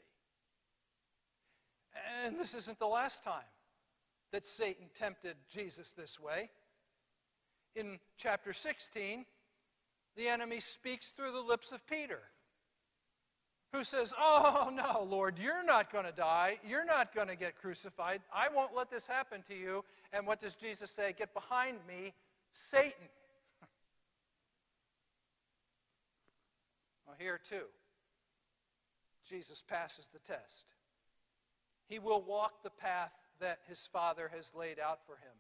And 2.25 2.37
this 2.37 2.53
isn't 2.53 2.79
the 2.79 2.87
last 2.87 3.23
time 3.23 3.41
that 4.31 4.45
Satan 4.45 4.87
tempted 4.93 5.35
Jesus 5.49 5.93
this 5.93 6.19
way. 6.19 6.49
In 7.75 7.99
chapter 8.17 8.51
16, 8.51 9.25
the 10.17 10.27
enemy 10.27 10.59
speaks 10.59 11.11
through 11.11 11.31
the 11.31 11.41
lips 11.41 11.71
of 11.71 11.85
Peter, 11.87 12.19
who 13.71 13.83
says, 13.83 14.13
Oh, 14.19 14.71
no, 14.73 15.07
Lord, 15.09 15.39
you're 15.39 15.63
not 15.63 15.91
going 15.91 16.05
to 16.05 16.11
die. 16.11 16.59
You're 16.67 16.85
not 16.85 17.15
going 17.15 17.27
to 17.29 17.35
get 17.35 17.57
crucified. 17.59 18.21
I 18.33 18.49
won't 18.53 18.75
let 18.75 18.91
this 18.91 19.07
happen 19.07 19.43
to 19.47 19.55
you. 19.55 19.83
And 20.11 20.27
what 20.27 20.39
does 20.39 20.55
Jesus 20.55 20.91
say? 20.91 21.13
Get 21.17 21.33
behind 21.33 21.77
me, 21.87 22.13
Satan. 22.51 23.07
Well, 27.13 27.27
here 27.27 27.39
too, 27.49 27.65
Jesus 29.27 29.63
passes 29.67 30.07
the 30.07 30.19
test. 30.19 30.65
He 31.87 31.99
will 31.99 32.21
walk 32.21 32.63
the 32.63 32.69
path 32.69 33.11
that 33.39 33.59
his 33.67 33.87
Father 33.91 34.31
has 34.33 34.53
laid 34.55 34.79
out 34.79 34.99
for 35.05 35.13
him. 35.13 35.35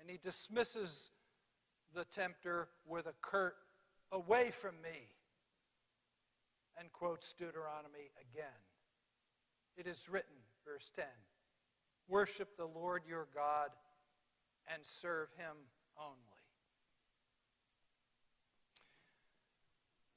And 0.00 0.10
he 0.10 0.18
dismisses 0.18 1.10
the 1.94 2.04
tempter 2.04 2.68
with 2.86 3.06
a 3.06 3.14
curt, 3.22 3.54
Away 4.12 4.50
from 4.50 4.74
me, 4.82 5.08
and 6.78 6.92
quotes 6.92 7.32
Deuteronomy 7.32 8.10
again. 8.20 8.60
It 9.76 9.88
is 9.88 10.08
written, 10.08 10.36
verse 10.64 10.90
10 10.94 11.04
Worship 12.06 12.56
the 12.56 12.66
Lord 12.66 13.02
your 13.08 13.26
God 13.34 13.70
and 14.72 14.84
serve 14.84 15.28
him 15.36 15.56
only. 15.98 16.33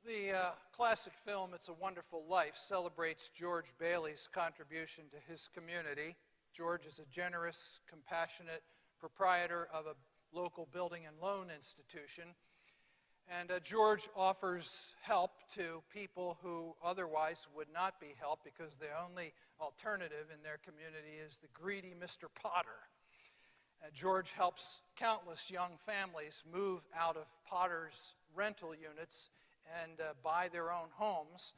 The 0.08 0.32
uh, 0.32 0.52
classic 0.74 1.12
film 1.26 1.50
It's 1.54 1.68
a 1.68 1.74
Wonderful 1.74 2.24
Life 2.30 2.56
celebrates 2.56 3.30
George 3.36 3.74
Bailey's 3.78 4.30
contribution 4.32 5.04
to 5.12 5.18
his 5.30 5.50
community. 5.54 6.16
George 6.54 6.86
is 6.86 7.00
a 7.00 7.14
generous, 7.14 7.82
compassionate 7.90 8.64
proprietor 9.02 9.68
of 9.74 9.86
a 9.86 9.96
local 10.32 10.66
building 10.72 11.02
and 11.06 11.18
loan 11.22 11.48
institution. 11.54 12.24
And 13.28 13.52
uh, 13.52 13.60
George 13.60 14.08
offers 14.16 14.94
help 15.02 15.32
to 15.56 15.84
people 15.94 16.38
who 16.42 16.74
otherwise 16.82 17.46
would 17.54 17.68
not 17.74 18.00
be 18.00 18.16
helped 18.18 18.46
because 18.46 18.78
the 18.78 18.88
only 19.06 19.34
alternative 19.60 20.28
in 20.34 20.42
their 20.42 20.60
community 20.64 21.20
is 21.22 21.38
the 21.38 21.50
greedy 21.54 21.94
Mr. 22.02 22.30
Potter. 22.34 22.88
Uh, 23.84 23.88
George 23.94 24.32
helps 24.32 24.80
countless 24.96 25.52
young 25.52 25.72
families 25.78 26.46
move 26.50 26.80
out 26.98 27.18
of 27.18 27.26
Potter's 27.46 28.16
rental 28.34 28.70
units 28.74 29.32
and 29.84 30.00
uh, 30.00 30.14
buy 30.24 30.50
their 30.52 30.72
own 30.72 30.88
homes. 30.94 31.54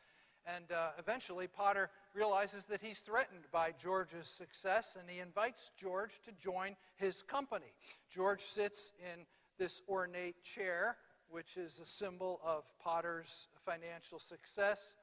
And 0.46 0.72
uh, 0.72 0.90
eventually, 0.98 1.48
Potter 1.48 1.90
realizes 2.14 2.66
that 2.66 2.82
he's 2.82 3.00
threatened 3.00 3.44
by 3.52 3.72
George's 3.72 4.28
success, 4.28 4.98
and 5.00 5.10
he 5.10 5.20
invites 5.20 5.72
George 5.78 6.22
to 6.26 6.32
join 6.32 6.76
his 6.96 7.22
company. 7.22 7.74
George 8.10 8.42
sits 8.42 8.94
in 9.00 9.26
this 9.58 9.82
ornate 9.88 10.42
chair, 10.44 10.98
which 11.30 11.58
is 11.58 11.80
a 11.80 11.86
symbol 11.86 12.40
of 12.44 12.64
Potter's 12.82 13.48
financial 13.66 14.18
success. 14.18 14.96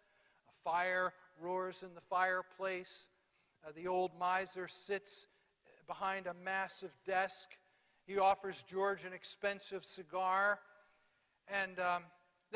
A 0.49 0.69
fire 0.69 1.13
roars 1.41 1.83
in 1.83 1.95
the 1.95 2.01
fireplace. 2.01 3.09
Uh, 3.65 3.71
the 3.77 3.87
old 3.87 4.13
miser 4.19 4.67
sits 4.67 5.27
behind 5.87 6.27
a 6.27 6.35
massive 6.35 6.93
desk. 7.07 7.51
He 8.07 8.19
offers 8.19 8.65
George 8.69 9.05
an 9.05 9.13
expensive 9.13 9.85
cigar. 9.85 10.59
And 11.49 11.79
um, 11.79 12.03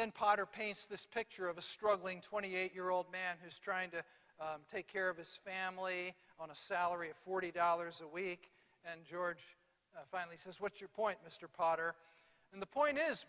then 0.01 0.11
Potter 0.11 0.47
paints 0.47 0.87
this 0.87 1.05
picture 1.05 1.47
of 1.47 1.59
a 1.59 1.63
struggling 1.63 2.23
28 2.23 2.75
year 2.75 2.89
old 2.89 3.13
man 3.13 3.37
who's 3.45 3.59
trying 3.59 3.91
to 3.91 3.99
um, 4.41 4.63
take 4.73 4.89
care 4.89 5.11
of 5.11 5.19
his 5.19 5.39
family 5.45 6.15
on 6.39 6.51
a 6.51 6.55
salary 6.55 7.11
of 7.11 7.17
$40 7.23 8.03
a 8.03 8.09
week. 8.09 8.51
And 8.91 9.05
George 9.05 9.43
uh, 9.95 10.01
finally 10.11 10.37
says, 10.43 10.59
What's 10.59 10.81
your 10.81 10.89
point, 10.89 11.19
Mr. 11.29 11.45
Potter? 11.55 11.95
And 12.55 12.63
the 12.63 12.67
point 12.67 12.97
is, 12.99 13.27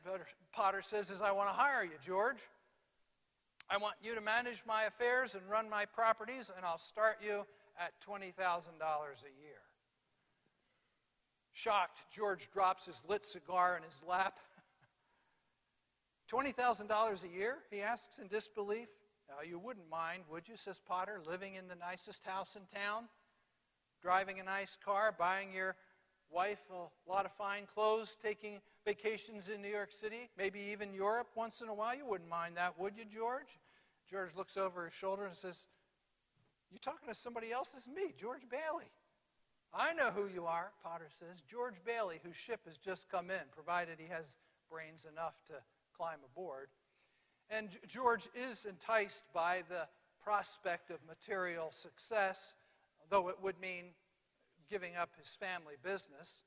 Potter 0.54 0.82
says, 0.82 1.12
is 1.12 1.22
I 1.22 1.34
want 1.34 1.50
to 1.50 1.54
hire 1.54 1.84
you, 1.84 1.98
George. 2.02 2.40
I 3.70 3.78
want 3.78 3.96
you 4.02 4.16
to 4.16 4.22
manage 4.22 4.64
my 4.66 4.84
affairs 4.84 5.36
and 5.36 5.44
run 5.50 5.70
my 5.70 5.86
properties, 5.86 6.50
and 6.56 6.66
I'll 6.66 6.78
start 6.78 7.18
you 7.22 7.46
at 7.78 7.92
$20,000 8.08 8.32
a 8.32 8.34
year. 8.34 9.62
Shocked, 11.52 12.00
George 12.14 12.50
drops 12.52 12.86
his 12.86 13.04
lit 13.08 13.26
cigar 13.26 13.76
in 13.76 13.84
his 13.84 14.02
lap 14.08 14.40
$20,000 16.32 17.24
a 17.24 17.28
year? 17.28 17.58
He 17.70 17.82
asks 17.82 18.20
in 18.20 18.28
disbelief. 18.28 18.88
Uh, 19.30 19.44
you 19.48 19.60
wouldn't 19.60 19.90
mind, 19.90 20.24
would 20.30 20.48
you, 20.48 20.56
says 20.56 20.80
Potter, 20.80 21.20
living 21.28 21.56
in 21.56 21.68
the 21.68 21.76
nicest 21.76 22.26
house 22.26 22.56
in 22.56 22.64
town, 22.64 23.06
driving 24.02 24.40
a 24.40 24.44
nice 24.44 24.78
car, 24.84 25.14
buying 25.18 25.54
your 25.54 25.76
wife 26.30 26.62
a 26.72 27.10
lot 27.10 27.26
of 27.26 27.32
fine 27.34 27.64
clothes, 27.74 28.18
taking 28.22 28.60
vacations 28.86 29.50
in 29.50 29.62
New 29.62 29.70
York 29.70 29.90
City, 29.92 30.30
maybe 30.38 30.60
even 30.72 30.94
Europe 30.94 31.28
once 31.36 31.62
in 31.62 31.68
a 31.68 31.74
while? 31.74 31.96
You 31.96 32.06
wouldn't 32.06 32.30
mind 32.30 32.56
that, 32.58 32.80
would 32.80 32.98
you, 32.98 33.04
George? 33.06 33.60
George 34.10 34.36
looks 34.36 34.58
over 34.58 34.86
his 34.86 34.94
shoulder 34.94 35.26
and 35.26 35.36
says, 35.36 35.68
You're 36.70 36.80
talking 36.80 37.10
to 37.10 37.16
somebody 37.16 37.52
else? 37.52 37.70
It's 37.76 37.88
me, 37.88 38.14
George 38.18 38.44
Bailey. 38.50 38.92
I 39.74 39.94
know 39.94 40.12
who 40.12 40.28
you 40.28 40.46
are, 40.46 40.72
Potter 40.84 41.08
says. 41.20 41.42
George 41.50 41.76
Bailey, 41.86 42.20
whose 42.24 42.36
ship 42.36 42.62
has 42.66 42.78
just 42.78 43.10
come 43.10 43.30
in, 43.30 43.48
provided 43.54 43.98
he 44.00 44.08
has 44.08 44.26
brains 44.70 45.06
enough 45.10 45.36
to 45.48 45.54
climb 45.96 46.20
aboard. 46.26 46.68
And 47.50 47.70
George 47.88 48.30
is 48.34 48.66
enticed 48.66 49.26
by 49.34 49.64
the 49.70 49.88
prospect 50.24 50.90
of 50.90 51.00
material 51.08 51.72
success, 51.72 52.56
though 53.10 53.30
it 53.30 53.36
would 53.42 53.60
mean 53.60 53.86
giving 54.70 54.96
up 54.96 55.10
his 55.20 55.30
family 55.30 55.76
business. 55.84 56.44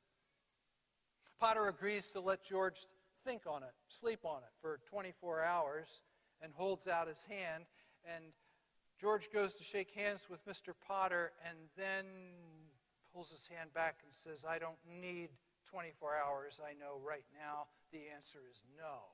Potter 1.39 1.67
agrees 1.67 2.11
to 2.13 2.21
let 2.21 2.45
George 2.45 2.87
think 3.25 3.43
on 3.47 3.63
it, 3.63 3.73
sleep 3.89 4.21
on 4.25 4.39
it 4.39 4.53
for 4.61 4.81
24 4.89 5.43
hours, 5.43 6.03
and 6.41 6.53
holds 6.55 6.89
out 6.89 7.09
his 7.09 7.25
hand. 7.25 7.65
And 8.05 8.25
George 9.01 9.29
goes 9.33 9.55
to 9.55 9.65
shake 9.65 9.91
hands 9.91 10.27
with 10.31 10.47
Mr. 10.47 10.73
Potter 10.87 11.33
and 11.47 11.59
then 11.77 12.05
pulls 13.13 13.31
his 13.31 13.47
hand 13.47 13.71
back 13.75 13.97
and 14.05 14.13
says, 14.13 14.45
I 14.49 14.59
don't 14.59 14.79
need 15.01 15.31
24 15.71 16.17
hours. 16.17 16.61
I 16.65 16.73
know 16.73 17.01
right 17.05 17.25
now 17.37 17.67
the 17.93 18.01
answer 18.15 18.39
is 18.51 18.63
no. 18.77 19.14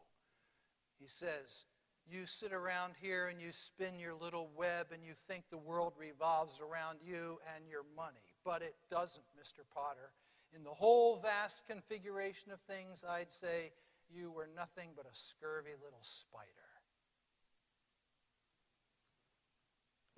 He 1.01 1.09
says, 1.09 1.65
You 2.09 2.27
sit 2.27 2.53
around 2.53 2.95
here 3.01 3.29
and 3.29 3.41
you 3.41 3.53
spin 3.53 3.99
your 3.99 4.15
little 4.15 4.51
web 4.57 4.89
and 4.93 5.03
you 5.03 5.13
think 5.15 5.45
the 5.51 5.59
world 5.59 5.95
revolves 5.99 6.61
around 6.61 6.99
you 7.05 7.39
and 7.57 7.65
your 7.69 7.85
money. 7.97 8.37
But 8.45 8.63
it 8.63 8.75
doesn't, 8.91 9.25
Mr. 9.41 9.63
Potter. 9.75 10.11
In 10.55 10.63
the 10.65 10.71
whole 10.71 11.21
vast 11.21 11.63
configuration 11.67 12.53
of 12.53 12.61
things, 12.61 13.05
I'd 13.09 13.31
say 13.31 13.73
you 14.13 14.31
were 14.31 14.49
nothing 14.55 14.91
but 14.97 15.07
a 15.07 15.15
scurvy 15.15 15.71
little 15.83 16.03
spider. 16.03 16.47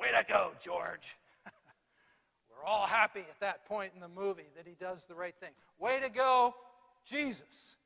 Way 0.00 0.08
to 0.18 0.24
go, 0.26 0.52
George. 0.60 1.16
We're 2.50 2.64
all 2.64 2.86
happy 2.86 3.20
at 3.20 3.38
that 3.40 3.66
point 3.66 3.92
in 3.94 4.00
the 4.00 4.08
movie 4.08 4.48
that 4.56 4.66
he 4.66 4.74
does 4.74 5.06
the 5.06 5.14
right 5.14 5.36
thing. 5.38 5.52
Way 5.78 6.00
to 6.00 6.10
go, 6.10 6.54
Jesus. 7.04 7.76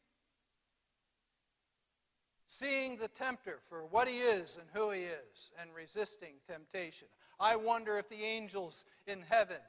Seeing 2.47 2.97
the 2.97 3.09
tempter 3.09 3.59
for 3.69 3.85
what 3.87 4.09
he 4.09 4.19
is 4.19 4.57
and 4.57 4.69
who 4.73 4.91
he 4.93 5.03
is, 5.03 5.53
and 5.61 5.75
resisting 5.75 6.35
temptation. 6.47 7.09
I 7.39 7.57
wonder 7.57 7.99
if 7.99 8.09
the 8.09 8.23
angels 8.23 8.85
in 9.07 9.23
heaven 9.29 9.61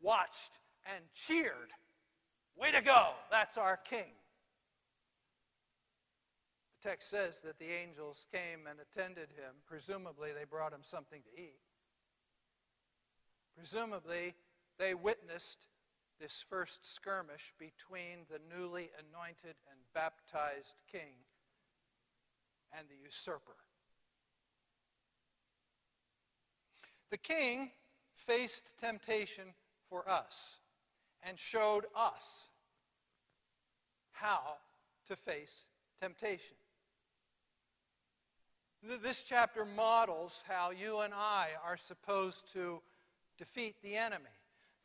watched 0.00 0.52
and 0.94 1.04
cheered. 1.14 1.72
Way 2.56 2.70
to 2.72 2.80
go! 2.80 3.10
That's 3.30 3.58
our 3.58 3.76
king. 3.76 4.12
The 6.80 6.88
text 6.88 7.10
says 7.10 7.40
that 7.40 7.58
the 7.58 7.70
angels 7.70 8.26
came 8.32 8.66
and 8.68 8.78
attended 8.80 9.30
him. 9.36 9.56
Presumably, 9.66 10.30
they 10.32 10.44
brought 10.44 10.72
him 10.72 10.82
something 10.82 11.20
to 11.22 11.42
eat. 11.42 11.60
Presumably, 13.56 14.34
they 14.78 14.94
witnessed 14.94 15.66
this 16.18 16.44
first 16.48 16.86
skirmish 16.86 17.52
between 17.58 18.24
the 18.30 18.40
newly 18.54 18.90
anointed 18.98 19.56
and 19.70 19.80
baptized 19.92 20.76
king 20.90 21.12
and 22.76 22.86
the 22.88 22.96
usurper. 23.02 23.56
The 27.10 27.18
king 27.18 27.70
faced 28.14 28.78
temptation 28.78 29.54
for 29.88 30.08
us 30.08 30.58
and 31.22 31.38
showed 31.38 31.86
us 31.94 32.48
how 34.12 34.58
to 35.08 35.16
face 35.16 35.66
temptation. 36.00 36.56
This 39.02 39.22
chapter 39.22 39.64
models 39.64 40.42
how 40.48 40.70
you 40.70 41.00
and 41.00 41.12
I 41.12 41.48
are 41.64 41.76
supposed 41.76 42.50
to 42.54 42.80
defeat 43.36 43.74
the 43.82 43.96
enemy. 43.96 44.24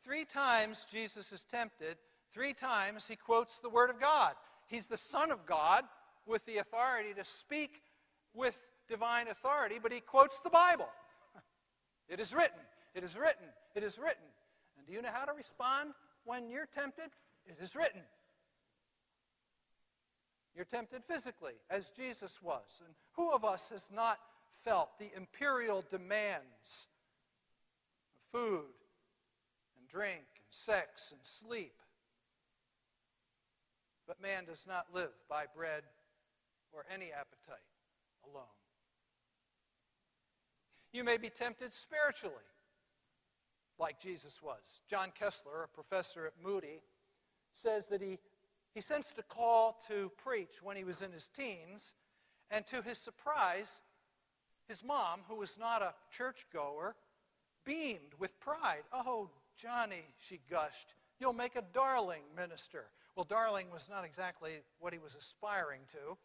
Three 0.04 0.24
times 0.24 0.86
Jesus 0.90 1.32
is 1.32 1.44
tempted, 1.44 1.96
three 2.32 2.52
times 2.52 3.06
he 3.06 3.16
quotes 3.16 3.58
the 3.58 3.70
Word 3.70 3.88
of 3.88 4.00
God. 4.00 4.34
He's 4.66 4.86
the 4.86 4.96
Son 4.96 5.30
of 5.30 5.46
God 5.46 5.84
with 6.26 6.44
the 6.46 6.58
authority 6.58 7.14
to 7.14 7.24
speak 7.24 7.82
with 8.34 8.58
divine 8.88 9.28
authority, 9.28 9.76
but 9.82 9.92
he 9.92 10.00
quotes 10.00 10.40
the 10.40 10.50
Bible. 10.50 10.88
It 12.08 12.20
is 12.20 12.32
written, 12.32 12.60
it 12.94 13.02
is 13.02 13.16
written, 13.16 13.46
it 13.74 13.82
is 13.82 13.98
written. 13.98 14.22
And 14.78 14.86
do 14.86 14.92
you 14.92 15.02
know 15.02 15.08
how 15.12 15.24
to 15.24 15.32
respond 15.32 15.90
when 16.24 16.48
you're 16.48 16.68
tempted? 16.72 17.10
It 17.46 17.56
is 17.60 17.74
written. 17.74 18.02
You're 20.54 20.64
tempted 20.64 21.02
physically, 21.04 21.54
as 21.68 21.90
Jesus 21.90 22.40
was. 22.40 22.80
And 22.86 22.94
who 23.16 23.32
of 23.32 23.44
us 23.44 23.70
has 23.70 23.90
not 23.92 24.18
felt 24.64 24.98
the 24.98 25.10
imperial 25.16 25.84
demands 25.90 26.86
of 28.14 28.40
food 28.40 28.72
and 29.76 29.88
drink 29.88 30.24
and 30.36 30.46
sex 30.50 31.10
and 31.10 31.20
sleep? 31.24 31.74
But 34.06 34.22
man 34.22 34.44
does 34.44 34.64
not 34.66 34.86
live 34.94 35.10
by 35.28 35.44
bread 35.54 35.82
or 36.76 36.84
any 36.92 37.06
appetite 37.06 37.64
alone. 38.30 38.44
You 40.92 41.04
may 41.04 41.16
be 41.16 41.30
tempted 41.30 41.72
spiritually, 41.72 42.34
like 43.78 44.00
Jesus 44.00 44.42
was. 44.42 44.82
John 44.88 45.12
Koessler, 45.20 45.64
a 45.64 45.68
professor 45.68 46.26
at 46.26 46.32
Moody, 46.42 46.82
says 47.52 47.88
that 47.88 48.02
he, 48.02 48.18
he 48.74 48.80
sensed 48.80 49.18
a 49.18 49.22
call 49.22 49.80
to 49.88 50.12
preach 50.22 50.62
when 50.62 50.76
he 50.76 50.84
was 50.84 51.02
in 51.02 51.12
his 51.12 51.28
teens, 51.28 51.94
and 52.50 52.66
to 52.66 52.82
his 52.82 52.98
surprise, 52.98 53.68
his 54.68 54.84
mom, 54.84 55.20
who 55.28 55.36
was 55.36 55.58
not 55.58 55.82
a 55.82 55.94
churchgoer, 56.10 56.94
beamed 57.64 58.14
with 58.18 58.38
pride. 58.38 58.82
Oh, 58.92 59.30
Johnny, 59.56 60.04
she 60.18 60.40
gushed, 60.48 60.94
you'll 61.18 61.32
make 61.32 61.56
a 61.56 61.64
darling 61.72 62.22
minister. 62.36 62.84
Well, 63.16 63.24
darling 63.24 63.68
was 63.72 63.88
not 63.88 64.04
exactly 64.04 64.60
what 64.78 64.92
he 64.92 64.98
was 64.98 65.14
aspiring 65.14 65.80
to. 65.92 66.18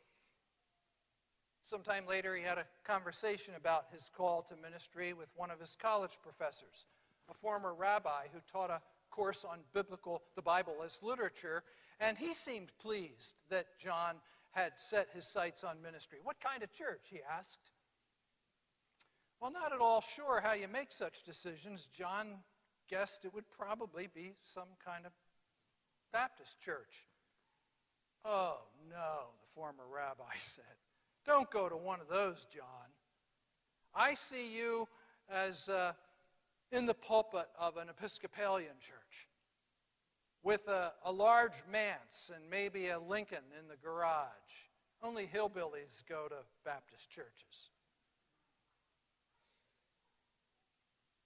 Sometime 1.71 2.05
later, 2.05 2.36
he 2.36 2.43
had 2.43 2.57
a 2.57 2.65
conversation 2.84 3.53
about 3.55 3.86
his 3.93 4.12
call 4.13 4.41
to 4.41 4.57
ministry 4.57 5.13
with 5.13 5.29
one 5.38 5.49
of 5.49 5.57
his 5.57 5.77
college 5.81 6.17
professors, 6.21 6.86
a 7.29 7.34
former 7.34 7.73
rabbi 7.73 8.25
who 8.34 8.39
taught 8.51 8.69
a 8.69 8.81
course 9.10 9.45
on 9.49 9.60
biblical, 9.71 10.21
the 10.36 10.41
Bible 10.41 10.75
as 10.84 11.01
literature, 11.01 11.63
and 12.01 12.17
he 12.17 12.34
seemed 12.34 12.73
pleased 12.77 13.36
that 13.49 13.79
John 13.79 14.15
had 14.51 14.73
set 14.75 15.12
his 15.13 15.25
sights 15.25 15.63
on 15.63 15.81
ministry. 15.81 16.17
What 16.21 16.41
kind 16.41 16.62
of 16.62 16.73
church? 16.73 17.07
he 17.10 17.21
asked. 17.39 17.71
Well, 19.39 19.51
not 19.51 19.71
at 19.71 19.79
all 19.79 20.01
sure 20.01 20.41
how 20.43 20.51
you 20.51 20.67
make 20.67 20.91
such 20.91 21.23
decisions. 21.23 21.88
John 21.97 22.39
guessed 22.89 23.23
it 23.23 23.34
would 23.34 23.49
probably 23.49 24.10
be 24.13 24.34
some 24.43 24.67
kind 24.86 25.05
of 25.05 25.13
Baptist 26.12 26.60
church. 26.60 27.07
Oh, 28.25 28.57
no, 28.89 29.29
the 29.41 29.53
former 29.53 29.86
rabbi 29.89 30.36
said. 30.38 30.81
Don't 31.25 31.49
go 31.51 31.69
to 31.69 31.77
one 31.77 31.99
of 32.01 32.07
those, 32.07 32.45
John. 32.53 32.65
I 33.93 34.13
see 34.15 34.55
you 34.55 34.88
as 35.29 35.69
uh, 35.69 35.93
in 36.71 36.86
the 36.86 36.93
pulpit 36.93 37.47
of 37.60 37.77
an 37.77 37.89
Episcopalian 37.89 38.75
church 38.79 39.27
with 40.43 40.67
a, 40.67 40.93
a 41.05 41.12
large 41.12 41.63
manse 41.71 42.31
and 42.34 42.49
maybe 42.49 42.89
a 42.89 42.99
Lincoln 42.99 43.43
in 43.60 43.67
the 43.67 43.75
garage. 43.75 44.23
Only 45.03 45.27
hillbillies 45.27 46.03
go 46.07 46.27
to 46.27 46.38
Baptist 46.65 47.10
churches. 47.10 47.69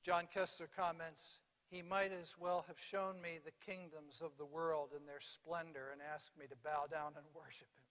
John 0.03 0.27
Koessler 0.33 0.67
comments, 0.75 1.39
he 1.69 1.81
might 1.81 2.11
as 2.11 2.35
well 2.39 2.65
have 2.67 2.79
shown 2.79 3.21
me 3.21 3.39
the 3.43 3.65
kingdoms 3.65 4.21
of 4.21 4.31
the 4.37 4.45
world 4.45 4.89
in 4.95 5.05
their 5.05 5.21
splendor 5.21 5.89
and 5.91 6.01
asked 6.13 6.37
me 6.37 6.45
to 6.47 6.55
bow 6.63 6.85
down 6.91 7.13
and 7.15 7.25
worship 7.33 7.69
him 7.75 7.84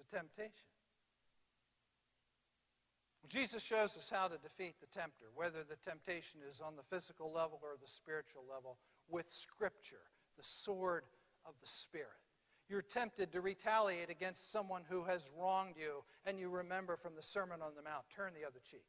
a 0.00 0.16
temptation. 0.16 0.66
Jesus 3.30 3.62
shows 3.62 3.96
us 3.96 4.10
how 4.12 4.26
to 4.26 4.38
defeat 4.38 4.74
the 4.80 4.88
tempter, 4.88 5.26
whether 5.36 5.62
the 5.62 5.76
temptation 5.76 6.40
is 6.50 6.60
on 6.60 6.74
the 6.74 6.82
physical 6.82 7.32
level 7.32 7.60
or 7.62 7.76
the 7.80 7.88
spiritual 7.88 8.42
level, 8.50 8.76
with 9.08 9.30
Scripture, 9.30 10.10
the 10.36 10.42
sword 10.42 11.04
of 11.46 11.54
the 11.60 11.68
Spirit. 11.68 12.18
You're 12.68 12.82
tempted 12.82 13.30
to 13.32 13.40
retaliate 13.40 14.10
against 14.10 14.50
someone 14.50 14.82
who 14.88 15.04
has 15.04 15.30
wronged 15.38 15.76
you, 15.76 16.02
and 16.24 16.40
you 16.40 16.48
remember 16.48 16.96
from 16.96 17.14
the 17.14 17.22
Sermon 17.22 17.62
on 17.62 17.74
the 17.76 17.82
Mount 17.82 18.04
turn 18.14 18.32
the 18.34 18.46
other 18.46 18.60
cheek. 18.68 18.86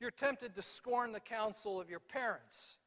You're 0.00 0.10
tempted 0.10 0.56
to 0.56 0.62
scorn 0.62 1.12
the 1.12 1.20
counsel 1.20 1.80
of 1.80 1.88
your 1.88 2.00
parents, 2.00 2.78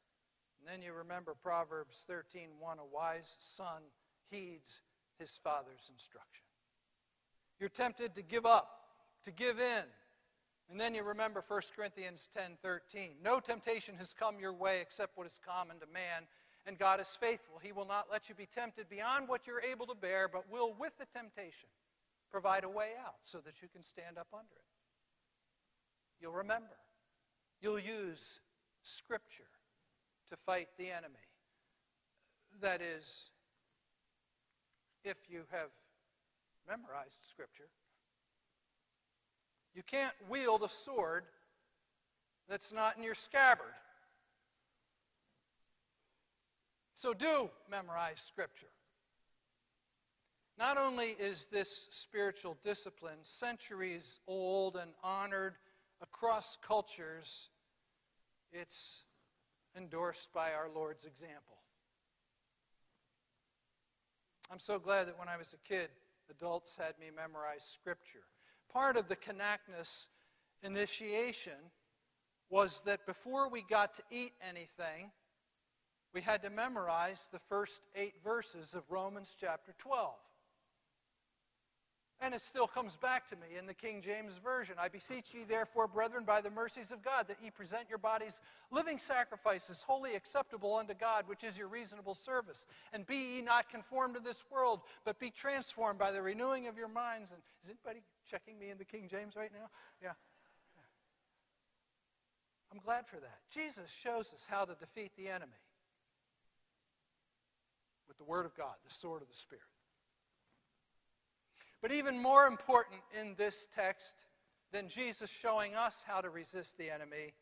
and 0.59 0.67
then 0.67 0.85
you 0.85 0.91
remember 0.91 1.33
Proverbs 1.33 2.03
13:1 2.03 2.77
a 2.77 2.85
wise 2.85 3.37
son 3.39 3.83
heeds 4.29 4.81
his 5.19 5.31
father's 5.43 5.89
instruction. 5.91 6.45
You're 7.59 7.69
tempted 7.69 8.15
to 8.15 8.21
give 8.21 8.45
up, 8.45 8.69
to 9.23 9.31
give 9.31 9.59
in. 9.59 9.83
And 10.69 10.79
then 10.79 10.95
you 10.95 11.03
remember 11.03 11.43
1 11.47 11.61
Corinthians 11.75 12.27
10:13. 12.33 13.21
No 13.21 13.39
temptation 13.39 13.95
has 13.97 14.13
come 14.13 14.39
your 14.39 14.53
way 14.53 14.81
except 14.81 15.17
what 15.17 15.27
is 15.27 15.39
common 15.45 15.79
to 15.79 15.85
man, 15.87 16.27
and 16.65 16.77
God 16.77 16.99
is 16.99 17.15
faithful. 17.15 17.59
He 17.59 17.71
will 17.71 17.85
not 17.85 18.09
let 18.11 18.29
you 18.29 18.35
be 18.35 18.47
tempted 18.47 18.89
beyond 18.89 19.27
what 19.27 19.45
you're 19.45 19.61
able 19.61 19.85
to 19.87 19.95
bear, 19.95 20.27
but 20.27 20.49
will 20.49 20.73
with 20.73 20.97
the 20.97 21.05
temptation 21.05 21.69
provide 22.31 22.63
a 22.63 22.69
way 22.69 22.93
out 23.05 23.15
so 23.23 23.39
that 23.39 23.61
you 23.61 23.67
can 23.67 23.83
stand 23.83 24.17
up 24.17 24.27
under 24.33 24.55
it. 24.55 24.65
You'll 26.19 26.33
remember. 26.33 26.77
You'll 27.61 27.79
use 27.79 28.39
scripture 28.81 29.47
to 30.29 30.35
fight 30.35 30.69
the 30.77 30.89
enemy. 30.89 31.15
That 32.61 32.81
is 32.81 33.29
if 35.05 35.17
you 35.29 35.43
have 35.51 35.69
memorized 36.67 37.17
Scripture. 37.29 37.69
You 39.73 39.83
can't 39.83 40.13
wield 40.29 40.63
a 40.63 40.69
sword 40.69 41.25
that's 42.49 42.73
not 42.73 42.97
in 42.97 43.03
your 43.03 43.15
scabbard. 43.15 43.73
So 46.93 47.13
do 47.13 47.49
memorize 47.69 48.21
Scripture. 48.25 48.67
Not 50.57 50.77
only 50.77 51.15
is 51.19 51.47
this 51.47 51.87
spiritual 51.91 52.57
discipline 52.63 53.19
centuries 53.23 54.19
old 54.25 54.77
and 54.77 54.91
honored 55.03 55.55
across 56.01 56.57
cultures, 56.65 57.49
it's 58.53 59.03
endorsed 59.75 60.31
by 60.33 60.53
our 60.53 60.69
Lord's 60.73 61.03
example. 61.03 61.57
I'm 64.51 64.59
so 64.59 64.77
glad 64.77 65.07
that 65.07 65.17
when 65.17 65.27
I 65.27 65.37
was 65.37 65.53
a 65.53 65.67
kid, 65.67 65.89
adults 66.29 66.75
had 66.75 66.99
me 66.99 67.07
memorize 67.15 67.63
Scripture. 67.63 68.23
Part 68.71 68.95
of 68.95 69.07
the 69.07 69.15
Kanaknis 69.15 70.09
initiation 70.61 71.71
was 72.49 72.83
that 72.85 73.05
before 73.07 73.49
we 73.49 73.63
got 73.67 73.95
to 73.95 74.03
eat 74.11 74.33
anything, 74.47 75.11
we 76.13 76.21
had 76.21 76.43
to 76.43 76.49
memorize 76.49 77.27
the 77.31 77.39
first 77.49 77.81
eight 77.95 78.15
verses 78.23 78.75
of 78.75 78.83
Romans 78.89 79.35
chapter 79.39 79.73
12. 79.79 80.13
And 82.21 82.33
it 82.33 82.41
still 82.41 82.65
comes 82.65 82.95
back 82.95 83.27
to 83.29 83.35
me 83.35 83.57
in 83.59 83.65
the 83.65 83.73
King 83.73 84.01
James 84.01 84.33
Version. 84.41 84.75
I 84.79 84.87
beseech 84.87 85.33
ye, 85.33 85.43
therefore, 85.43 85.87
brethren, 85.87 86.23
by 86.23 86.39
the 86.39 86.49
mercies 86.49 86.91
of 86.91 87.03
God, 87.03 87.27
that 87.27 87.37
ye 87.43 87.49
present 87.49 87.89
your 87.89 87.97
bodies 87.97 88.39
living 88.71 88.99
sacrifices, 88.99 89.83
wholly 89.85 90.15
acceptable 90.15 90.75
unto 90.75 90.93
God, 90.93 91.25
which 91.27 91.43
is 91.43 91.57
your 91.57 91.67
reasonable 91.67 92.15
service. 92.15 92.65
And 92.93 93.05
be 93.05 93.35
ye 93.35 93.41
not 93.41 93.69
conformed 93.69 94.15
to 94.15 94.21
this 94.21 94.45
world, 94.49 94.79
but 95.03 95.19
be 95.19 95.29
transformed 95.29 95.99
by 95.99 96.11
the 96.11 96.21
renewing 96.21 96.67
of 96.67 96.77
your 96.77 96.87
minds. 96.87 97.31
And 97.31 97.41
is 97.63 97.69
anybody 97.69 98.01
checking 98.29 98.57
me 98.57 98.69
in 98.69 98.77
the 98.77 98.85
King 98.85 99.09
James 99.11 99.35
right 99.35 99.51
now? 99.53 99.67
Yeah. 100.01 100.13
I'm 102.71 102.79
glad 102.79 103.07
for 103.07 103.17
that. 103.17 103.39
Jesus 103.51 103.91
shows 103.91 104.33
us 104.33 104.47
how 104.49 104.63
to 104.63 104.75
defeat 104.75 105.11
the 105.17 105.27
enemy 105.27 105.51
with 108.07 108.17
the 108.17 108.23
Word 108.23 108.45
of 108.45 108.55
God, 108.55 108.75
the 108.87 108.93
sword 108.93 109.21
of 109.21 109.27
the 109.27 109.35
Spirit. 109.35 109.63
But 111.85 111.93
even 111.93 112.19
more 112.19 112.47
important 112.47 113.01
in 113.21 113.35
this 113.37 113.67
text 113.71 114.25
than 114.71 114.87
Jesus 114.87 115.29
showing 115.29 115.75
us 115.75 116.03
how 116.07 116.19
to 116.19 116.31
resist 116.31 116.79
the 116.79 116.89
enemy 116.89 117.35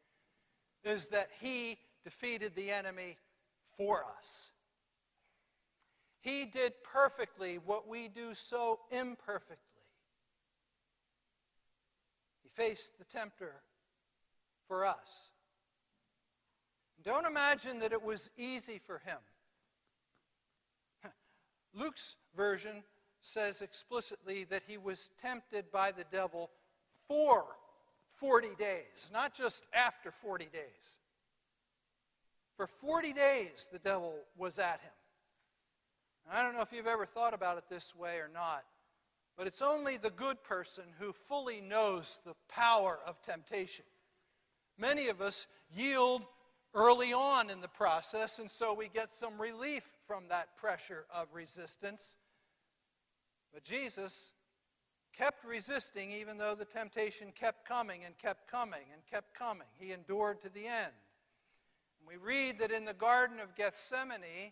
is 0.84 1.08
that 1.08 1.30
he 1.40 1.78
defeated 2.04 2.54
the 2.54 2.70
enemy 2.70 3.16
for 3.78 4.04
us. 4.20 4.52
He 6.20 6.44
did 6.44 6.74
perfectly 6.84 7.58
what 7.58 7.88
we 7.88 8.10
do 8.10 8.34
so 8.34 8.80
imperfectly. 8.92 9.56
He 12.42 12.50
faced 12.50 12.98
the 12.98 13.06
tempter 13.06 13.62
for 14.68 14.86
us. 14.86 15.32
Don't 17.02 17.26
imagine 17.26 17.80
that 17.80 17.94
it 17.94 18.04
was 18.04 18.30
easy 18.38 18.82
for 18.86 18.98
him. 19.06 19.20
Luke's 21.74 22.18
version 22.36 22.84
says 23.24 23.62
explicitly 23.62 24.44
that 24.44 24.64
he 24.68 24.78
was 24.78 25.10
tempted 25.20 25.72
by 25.72 25.92
the 25.92 26.04
devil 26.12 26.52
for 27.08 27.46
40 28.18 28.50
days, 28.60 29.10
not 29.12 29.34
just 29.34 29.66
after 29.74 30.12
40 30.12 30.46
days. 30.46 30.98
For 32.58 32.68
40 32.68 33.14
days, 33.14 33.70
the 33.72 33.80
devil 33.80 34.14
was 34.38 34.60
at 34.60 34.82
him. 34.82 34.92
I 36.32 36.44
don't 36.44 36.54
know 36.54 36.62
if 36.62 36.72
you've 36.72 36.86
ever 36.86 37.06
thought 37.06 37.34
about 37.34 37.58
it 37.58 37.64
this 37.70 37.96
way 37.96 38.18
or 38.18 38.30
not, 38.32 38.64
but 39.38 39.48
it's 39.48 39.62
only 39.62 39.98
the 39.98 40.12
good 40.12 40.44
person 40.44 40.84
who 41.00 41.14
fully 41.14 41.62
knows 41.62 42.20
the 42.26 42.36
power 42.50 43.00
of 43.08 43.22
temptation. 43.22 43.86
Many 44.78 45.08
of 45.08 45.22
us 45.22 45.48
yield 45.74 46.26
early 46.76 47.14
on 47.14 47.50
in 47.50 47.62
the 47.62 47.68
process, 47.68 48.40
and 48.40 48.52
so 48.52 48.74
we 48.74 48.90
get 48.90 49.12
some 49.12 49.40
relief 49.40 49.84
from 50.08 50.26
that 50.30 50.56
pressure 50.58 51.06
of 51.14 51.28
resistance. 51.34 52.16
But 53.54 53.64
Jesus 53.64 54.32
kept 55.14 55.46
resisting 55.46 56.12
even 56.12 56.38
though 56.38 56.56
the 56.56 56.66
temptation 56.66 57.32
kept 57.36 57.68
coming 57.68 58.02
and 58.04 58.18
kept 58.18 58.50
coming 58.50 58.82
and 58.92 59.02
kept 59.06 59.38
coming. 59.38 59.68
He 59.78 59.92
endured 59.92 60.42
to 60.42 60.50
the 60.50 60.66
end. 60.66 60.92
And 62.00 62.08
we 62.08 62.18
read 62.18 62.60
that 62.60 62.72
in 62.72 62.86
the 62.86 62.94
Garden 62.94 63.40
of 63.40 63.56
Gethsemane, 63.56 64.52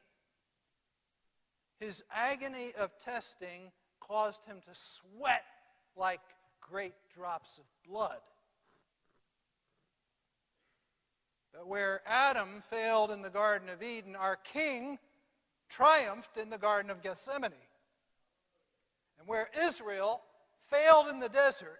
his 1.79 2.03
agony 2.13 2.73
of 2.77 2.97
testing 2.99 3.71
caused 3.99 4.45
him 4.45 4.57
to 4.67 4.73
sweat 4.73 5.43
like 5.95 6.21
great 6.61 6.93
drops 7.13 7.57
of 7.57 7.63
blood. 7.89 8.19
But 11.51 11.67
where 11.67 12.01
Adam 12.05 12.61
failed 12.61 13.11
in 13.11 13.23
the 13.23 13.29
Garden 13.29 13.67
of 13.67 13.81
Eden, 13.81 14.15
our 14.15 14.35
King 14.35 14.99
triumphed 15.69 16.37
in 16.37 16.49
the 16.49 16.57
Garden 16.57 16.91
of 16.91 17.01
Gethsemane. 17.01 17.51
And 19.21 19.29
where 19.29 19.49
Israel 19.67 20.19
failed 20.71 21.07
in 21.07 21.19
the 21.19 21.29
desert, 21.29 21.77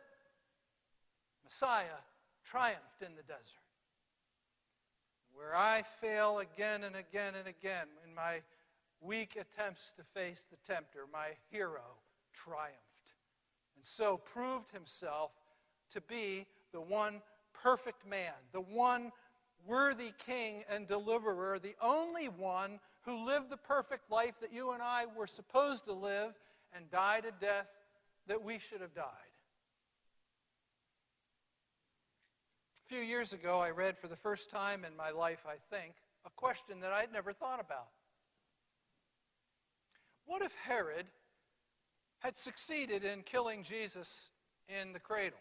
Messiah 1.44 1.98
triumphed 2.46 3.02
in 3.02 3.16
the 3.16 3.24
desert. 3.24 3.66
Where 5.34 5.56
I 5.56 5.82
fail 5.82 6.38
again 6.38 6.84
and 6.84 6.96
again 6.96 7.34
and 7.34 7.48
again 7.48 7.88
in 8.08 8.14
my 8.14 8.42
weak 9.02 9.38
attempts 9.40 9.92
to 9.98 10.04
face 10.14 10.44
the 10.52 10.72
tempter, 10.72 11.06
my 11.12 11.30
hero 11.50 11.82
triumphed. 12.36 12.78
And 13.76 13.84
so 13.84 14.18
proved 14.18 14.72
himself 14.72 15.32
to 15.94 16.02
be 16.02 16.46
the 16.72 16.82
one 16.82 17.24
perfect 17.54 18.08
man, 18.08 18.34
the 18.52 18.62
one 18.62 19.12
worthy 19.66 20.14
king 20.24 20.64
and 20.70 20.88
deliverer, 20.88 21.58
the 21.58 21.76
only 21.82 22.28
one 22.28 22.80
who 23.02 23.26
lived 23.26 23.50
the 23.50 23.58
perfect 23.58 24.12
life 24.12 24.40
that 24.42 24.54
you 24.54 24.74
and 24.74 24.84
I 24.84 25.06
were 25.18 25.26
supposed 25.26 25.86
to 25.86 25.94
live 25.94 26.36
and 26.76 26.90
died 26.90 27.26
a 27.26 27.32
death 27.32 27.68
that 28.28 28.44
we 28.44 28.60
should 28.60 28.82
have 28.82 28.94
died. 28.94 29.06
A 32.86 32.94
few 32.94 33.04
years 33.04 33.34
ago, 33.34 33.60
I 33.60 33.72
read 33.72 33.98
for 33.98 34.08
the 34.08 34.16
first 34.16 34.50
time 34.50 34.84
in 34.86 34.96
my 34.96 35.12
life, 35.12 35.46
I 35.48 35.56
think, 35.74 35.94
a 36.26 36.30
question 36.30 36.82
that 36.82 36.92
I'd 36.92 37.12
never 37.12 37.34
thought 37.34 37.60
about. 37.60 37.88
What 40.26 40.42
if 40.42 40.56
Herod 40.56 41.08
had 42.20 42.38
succeeded 42.38 43.04
in 43.04 43.24
killing 43.24 43.64
Jesus 43.64 44.30
in 44.68 44.94
the 44.94 45.00
cradle? 45.00 45.40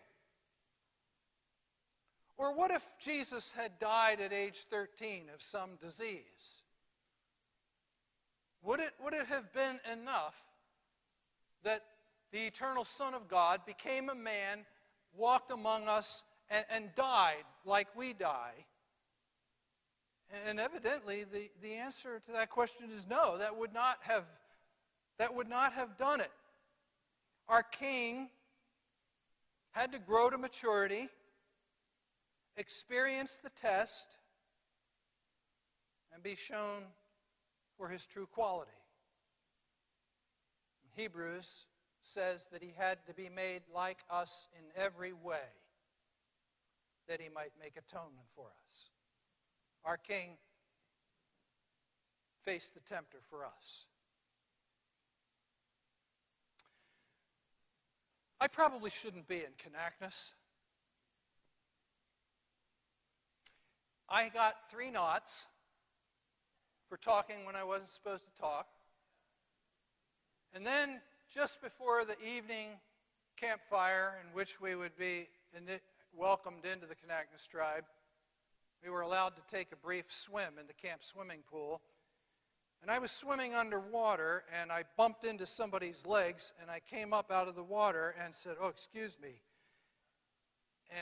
Or 2.36 2.54
what 2.54 2.70
if 2.70 2.84
Jesus 2.98 3.52
had 3.52 3.78
died 3.78 4.20
at 4.20 4.32
age 4.32 4.64
13 4.70 5.24
of 5.34 5.42
some 5.42 5.70
disease? 5.80 6.62
Would 8.62 8.80
it, 8.80 8.92
would 9.02 9.12
it 9.12 9.26
have 9.26 9.52
been 9.52 9.78
enough 9.92 10.49
that 11.64 11.82
the 12.32 12.46
eternal 12.46 12.84
Son 12.84 13.14
of 13.14 13.28
God 13.28 13.60
became 13.66 14.08
a 14.08 14.14
man, 14.14 14.64
walked 15.14 15.50
among 15.50 15.88
us, 15.88 16.24
and, 16.48 16.64
and 16.70 16.94
died 16.94 17.44
like 17.64 17.88
we 17.96 18.12
die? 18.12 18.64
And 20.46 20.60
evidently, 20.60 21.24
the, 21.24 21.50
the 21.60 21.74
answer 21.74 22.20
to 22.26 22.32
that 22.32 22.50
question 22.50 22.90
is 22.94 23.08
no. 23.08 23.36
That 23.38 23.56
would 23.56 23.74
not 23.74 23.98
have, 24.02 24.24
that 25.18 25.34
would 25.34 25.48
not 25.48 25.72
have 25.72 25.96
done 25.96 26.20
it. 26.20 26.30
Our 27.48 27.64
King 27.64 28.28
had 29.72 29.92
to 29.92 29.98
grow 29.98 30.30
to 30.30 30.38
maturity, 30.38 31.08
experience 32.56 33.40
the 33.42 33.50
test, 33.50 34.18
and 36.12 36.22
be 36.22 36.36
shown 36.36 36.82
for 37.76 37.88
his 37.88 38.06
true 38.06 38.26
quality. 38.26 38.70
Hebrews 40.94 41.66
says 42.02 42.48
that 42.52 42.62
he 42.62 42.72
had 42.76 42.98
to 43.06 43.14
be 43.14 43.28
made 43.28 43.62
like 43.74 43.98
us 44.10 44.48
in 44.58 44.64
every 44.82 45.12
way 45.12 45.48
that 47.08 47.20
he 47.20 47.28
might 47.28 47.52
make 47.60 47.76
atonement 47.76 48.26
for 48.34 48.46
us. 48.46 48.90
Our 49.84 49.96
King 49.96 50.36
faced 52.44 52.74
the 52.74 52.80
tempter 52.80 53.18
for 53.28 53.44
us. 53.44 53.86
I 58.40 58.48
probably 58.48 58.90
shouldn't 58.90 59.28
be 59.28 59.38
in 59.38 59.52
Kanaknis. 59.58 60.32
I 64.08 64.28
got 64.30 64.54
three 64.70 64.90
knots 64.90 65.46
for 66.88 66.96
talking 66.96 67.44
when 67.44 67.54
I 67.54 67.62
wasn't 67.64 67.90
supposed 67.90 68.24
to 68.24 68.40
talk. 68.40 68.66
And 70.54 70.66
then, 70.66 71.00
just 71.32 71.62
before 71.62 72.04
the 72.04 72.20
evening 72.20 72.70
campfire 73.36 74.14
in 74.20 74.34
which 74.34 74.60
we 74.60 74.74
would 74.74 74.96
be 74.96 75.28
welcomed 76.12 76.64
into 76.64 76.86
the 76.86 76.94
Kanaknis 76.94 77.46
tribe, 77.48 77.84
we 78.82 78.90
were 78.90 79.02
allowed 79.02 79.36
to 79.36 79.42
take 79.48 79.72
a 79.72 79.76
brief 79.76 80.06
swim 80.08 80.54
in 80.58 80.66
the 80.66 80.72
camp 80.72 81.04
swimming 81.04 81.40
pool. 81.48 81.80
And 82.82 82.90
I 82.90 82.98
was 82.98 83.12
swimming 83.12 83.54
underwater, 83.54 84.42
and 84.60 84.72
I 84.72 84.84
bumped 84.96 85.24
into 85.24 85.46
somebody's 85.46 86.04
legs, 86.06 86.52
and 86.60 86.70
I 86.70 86.80
came 86.80 87.12
up 87.12 87.30
out 87.30 87.46
of 87.46 87.54
the 87.54 87.62
water 87.62 88.14
and 88.22 88.34
said, 88.34 88.56
Oh, 88.60 88.68
excuse 88.68 89.18
me. 89.22 89.42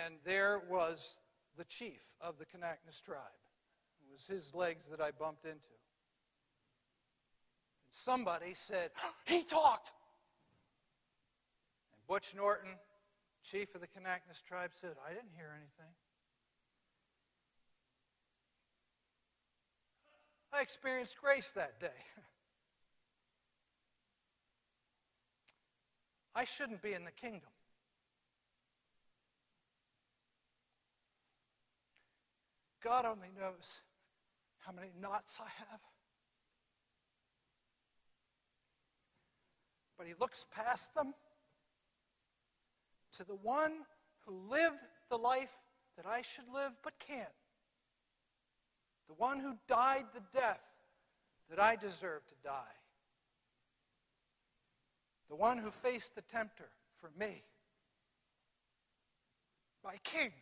And 0.05 0.17
there 0.25 0.61
was 0.69 1.21
the 1.57 1.65
chief 1.65 2.03
of 2.21 2.37
the 2.39 2.45
Kanaknis 2.45 3.03
tribe. 3.03 3.19
It 4.01 4.13
was 4.13 4.27
his 4.27 4.55
legs 4.55 4.85
that 4.91 5.01
I 5.01 5.13
bumped 5.13 5.45
into 5.45 5.78
somebody 7.91 8.55
said, 8.55 8.91
He 9.27 9.43
talked. 9.43 9.93
And 11.93 12.07
Butch 12.07 12.35
Norton, 12.37 12.71
chief 13.43 13.75
of 13.75 13.81
the 13.81 13.87
Kanaknis 13.87 14.43
tribe, 14.47 14.71
said, 14.81 14.93
I 15.05 15.11
didn't 15.11 15.33
hear 15.37 15.51
anything. 15.55 15.95
I 20.53 20.63
experienced 20.63 21.17
grace 21.21 21.53
that 21.53 21.79
day. 21.79 21.89
I 26.35 26.45
shouldn't 26.45 26.83
be 26.83 26.95
in 26.95 27.05
the 27.05 27.11
kingdom. 27.11 27.51
God 32.83 33.05
only 33.05 33.29
knows 33.39 33.81
how 34.59 34.73
many 34.73 34.89
knots 35.01 35.41
I 35.41 35.49
have. 35.59 35.81
But 39.99 40.07
he 40.07 40.15
looks 40.19 40.47
past 40.55 40.95
them 40.95 41.13
to 43.19 43.25
the 43.25 43.35
one 43.35 43.73
who 44.25 44.33
lived 44.49 44.79
the 45.11 45.17
life 45.19 45.55
that 45.97 46.07
I 46.07 46.23
should 46.23 46.45
live 46.55 46.73
but 46.85 46.99
can't. 47.01 47.29
The 49.09 49.15
one 49.15 49.41
who 49.41 49.55
died 49.67 50.05
the 50.15 50.23
death 50.39 50.63
that 51.51 51.61
I 51.61 51.75
deserve 51.75 52.25
to 52.29 52.35
die. 52.45 52.77
The 55.29 55.37
one 55.37 55.59
who 55.59 55.71
faced 55.71 56.15
the 56.15 56.23
tempter 56.23 56.69
for 57.01 57.11
me. 57.19 57.43
My 59.85 59.97
King. 60.05 60.33